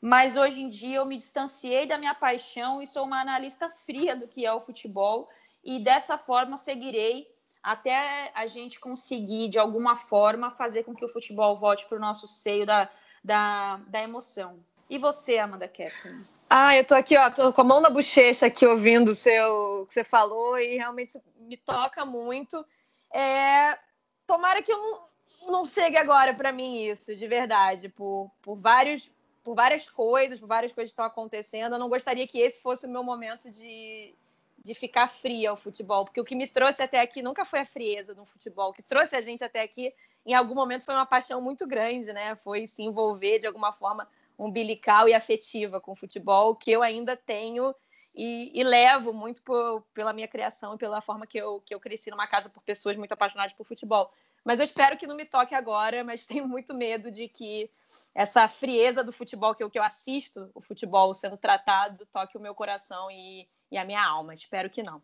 [0.00, 4.14] mas hoje em dia eu me distanciei da minha paixão e sou uma analista fria
[4.14, 5.28] do que é o futebol,
[5.64, 7.26] e dessa forma seguirei
[7.62, 12.00] até a gente conseguir, de alguma forma, fazer com que o futebol volte para o
[12.00, 12.88] nosso seio da,
[13.24, 14.60] da, da emoção.
[14.88, 16.14] E você, Amanda Kepler?
[16.48, 19.84] Ah, eu tô aqui, ó, tô com a mão na bochecha aqui ouvindo o seu,
[19.88, 22.64] que você falou e realmente me toca muito.
[23.18, 23.78] É,
[24.26, 29.10] tomara que eu não, não chegue agora para mim isso, de verdade, por, por, vários,
[29.42, 31.72] por várias coisas, por várias coisas que estão acontecendo.
[31.72, 34.14] Eu não gostaria que esse fosse o meu momento de,
[34.62, 37.64] de ficar fria ao futebol, porque o que me trouxe até aqui nunca foi a
[37.64, 38.68] frieza no futebol.
[38.68, 39.94] O que trouxe a gente até aqui,
[40.26, 42.36] em algum momento, foi uma paixão muito grande, né?
[42.36, 44.06] Foi se envolver de alguma forma
[44.38, 47.74] umbilical e afetiva com o futebol, que eu ainda tenho
[48.16, 51.78] e, e, levo muito por, pela minha criação e pela forma que eu, que eu
[51.78, 54.10] cresci numa casa por pessoas muito apaixonadas por futebol.
[54.42, 57.70] Mas eu espero que não me toque agora, mas tenho muito medo de que
[58.14, 62.40] essa frieza do futebol que eu, que eu assisto, o futebol sendo tratado, toque o
[62.40, 64.34] meu coração e, e a minha alma.
[64.34, 65.02] Espero que não.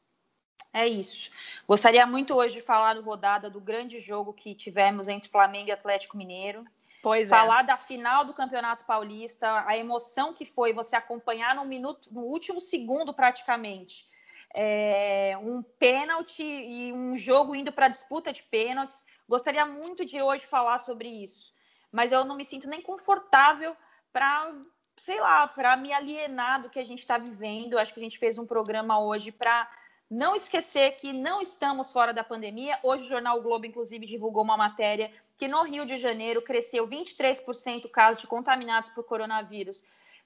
[0.72, 1.28] É isso.
[1.68, 5.72] Gostaria muito hoje de falar no rodada do grande jogo que tivemos entre Flamengo e
[5.72, 6.64] Atlético Mineiro.
[7.03, 7.30] Pois é.
[7.30, 7.66] falar é.
[7.66, 12.61] da final do Campeonato Paulista, a emoção que foi você acompanhar no minuto, no último
[12.61, 14.09] segundo praticamente,
[14.57, 20.44] é, um pênalti e um jogo indo para disputa de pênaltis, Gostaria muito de hoje
[20.44, 21.55] falar sobre isso,
[21.90, 23.74] mas eu não me sinto nem confortável
[24.12, 24.53] para,
[25.00, 27.78] sei lá, para me alienar do que a gente está vivendo.
[27.78, 29.70] Acho que a gente fez um programa hoje para
[30.12, 32.78] não esquecer que não estamos fora da pandemia.
[32.82, 36.86] Hoje o jornal o Globo, inclusive, divulgou uma matéria que no Rio de Janeiro cresceu
[36.86, 39.82] 23% casos de contaminados por coronavírus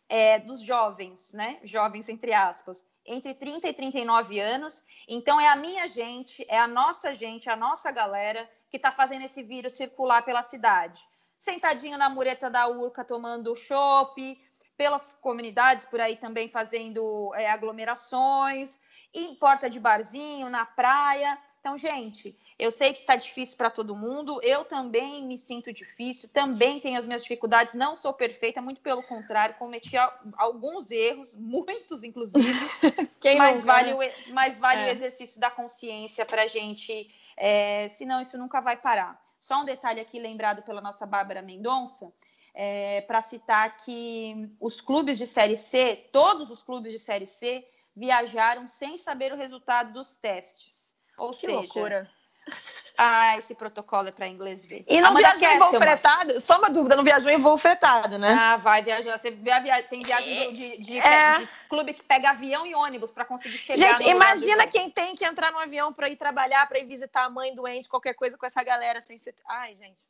[0.09, 1.61] é, dos jovens, né?
[1.62, 4.82] Jovens, entre aspas, entre 30 e 39 anos.
[5.07, 9.24] Então, é a minha gente, é a nossa gente, a nossa galera que está fazendo
[9.24, 11.07] esse vírus circular pela cidade.
[11.39, 14.37] Sentadinho na mureta da Urca, tomando chopp,
[14.76, 18.76] pelas comunidades por aí também fazendo é, aglomerações
[19.17, 21.39] em porta de barzinho, na praia.
[21.59, 26.29] Então, gente, eu sei que está difícil para todo mundo, eu também me sinto difícil,
[26.29, 29.97] também tenho as minhas dificuldades, não sou perfeita, muito pelo contrário, cometi
[30.37, 32.47] alguns erros, muitos inclusive,
[33.37, 34.12] mas, nunca, vale né?
[34.29, 34.87] o, mas vale é.
[34.87, 39.21] o exercício da consciência para a gente, é, senão isso nunca vai parar.
[39.41, 42.12] Só um detalhe aqui lembrado pela nossa Bárbara Mendonça,
[42.55, 47.67] é, para citar que os clubes de Série C, todos os clubes de Série C,
[47.97, 50.94] viajaram sem saber o resultado dos testes.
[51.16, 52.11] Ou que seja, loucura.
[52.99, 54.82] Ah, esse protocolo é para inglês ver.
[54.88, 56.40] E não Amanda viajou em voo fretado?
[56.40, 58.32] Só uma dúvida, não viajou em voo fretado, né?
[58.32, 59.18] Ah, vai viajar.
[59.18, 61.40] Você vê a viagem, tem viagem de, de, é...
[61.40, 63.99] de, clube que pega avião e ônibus para conseguir chegar.
[63.99, 67.28] Gente, imagina quem tem que entrar no avião para ir trabalhar, para ir visitar a
[67.28, 69.34] mãe doente, qualquer coisa com essa galera sem ser.
[69.47, 70.07] Ai, gente.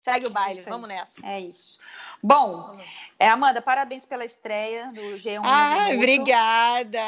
[0.00, 1.20] Segue o baile, vamos nessa.
[1.26, 1.78] É isso.
[2.22, 2.72] Bom,
[3.18, 6.98] é, Amanda, parabéns pela estreia do G1 Ah, obrigada.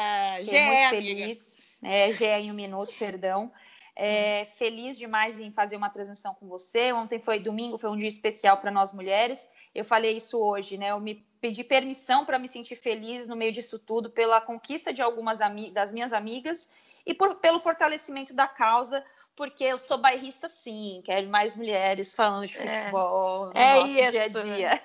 [0.43, 1.63] Fiquei muito feliz.
[1.81, 3.51] É, G em um minuto, perdão.
[3.95, 6.93] É, feliz demais em fazer uma transmissão com você.
[6.93, 9.49] Ontem foi domingo, foi um dia especial para nós mulheres.
[9.73, 10.91] Eu falei isso hoje, né?
[10.91, 15.01] Eu me pedi permissão para me sentir feliz no meio disso tudo, pela conquista de
[15.01, 15.39] algumas
[15.73, 16.69] das minhas amigas
[17.05, 19.03] e por, pelo fortalecimento da causa
[19.35, 22.81] porque eu sou bairrista sim, quero mais mulheres falando de é.
[22.81, 24.11] futebol é, no é nosso isso.
[24.11, 24.81] dia a dia.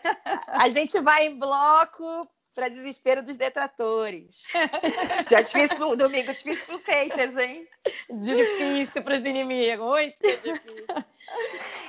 [0.49, 4.43] A gente vai em bloco para desespero dos detratores.
[5.31, 7.69] Já te fiz no domingo, te fiz para os haters, hein?
[8.11, 10.87] Difícil para os inimigos, muito difícil.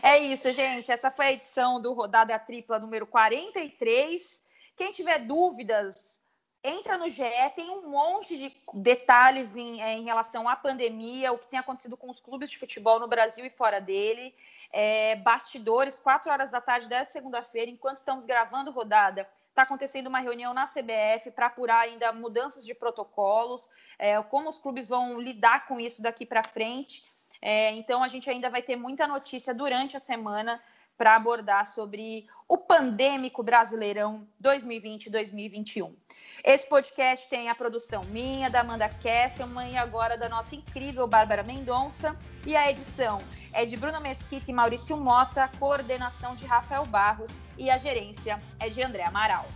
[0.04, 0.92] É isso, gente.
[0.92, 4.44] Essa foi a edição do Rodada Tripla número 43.
[4.76, 6.19] Quem tiver dúvidas
[6.64, 7.24] entra no GE,
[7.56, 11.96] tem um monte de detalhes em, é, em, relação à pandemia, o que tem acontecido
[11.96, 14.34] com os clubes de futebol no Brasil e fora dele.
[14.72, 20.20] É, bastidores, quatro horas da tarde dessa segunda-feira, enquanto estamos gravando rodada, está acontecendo uma
[20.20, 25.66] reunião na CBF para apurar ainda mudanças de protocolos, é, como os clubes vão lidar
[25.66, 27.04] com isso daqui para frente.
[27.42, 30.62] É, então, a gente ainda vai ter muita notícia durante a semana
[31.00, 35.94] para abordar sobre o pandêmico Brasileirão 2020-2021.
[36.44, 41.42] Esse podcast tem a produção minha, da Amanda Kesselman e agora da nossa incrível Bárbara
[41.42, 42.18] Mendonça.
[42.46, 43.20] E a edição
[43.54, 48.68] é de Bruno Mesquita e Maurício Mota, coordenação de Rafael Barros e a gerência é
[48.68, 49.48] de André Amaral.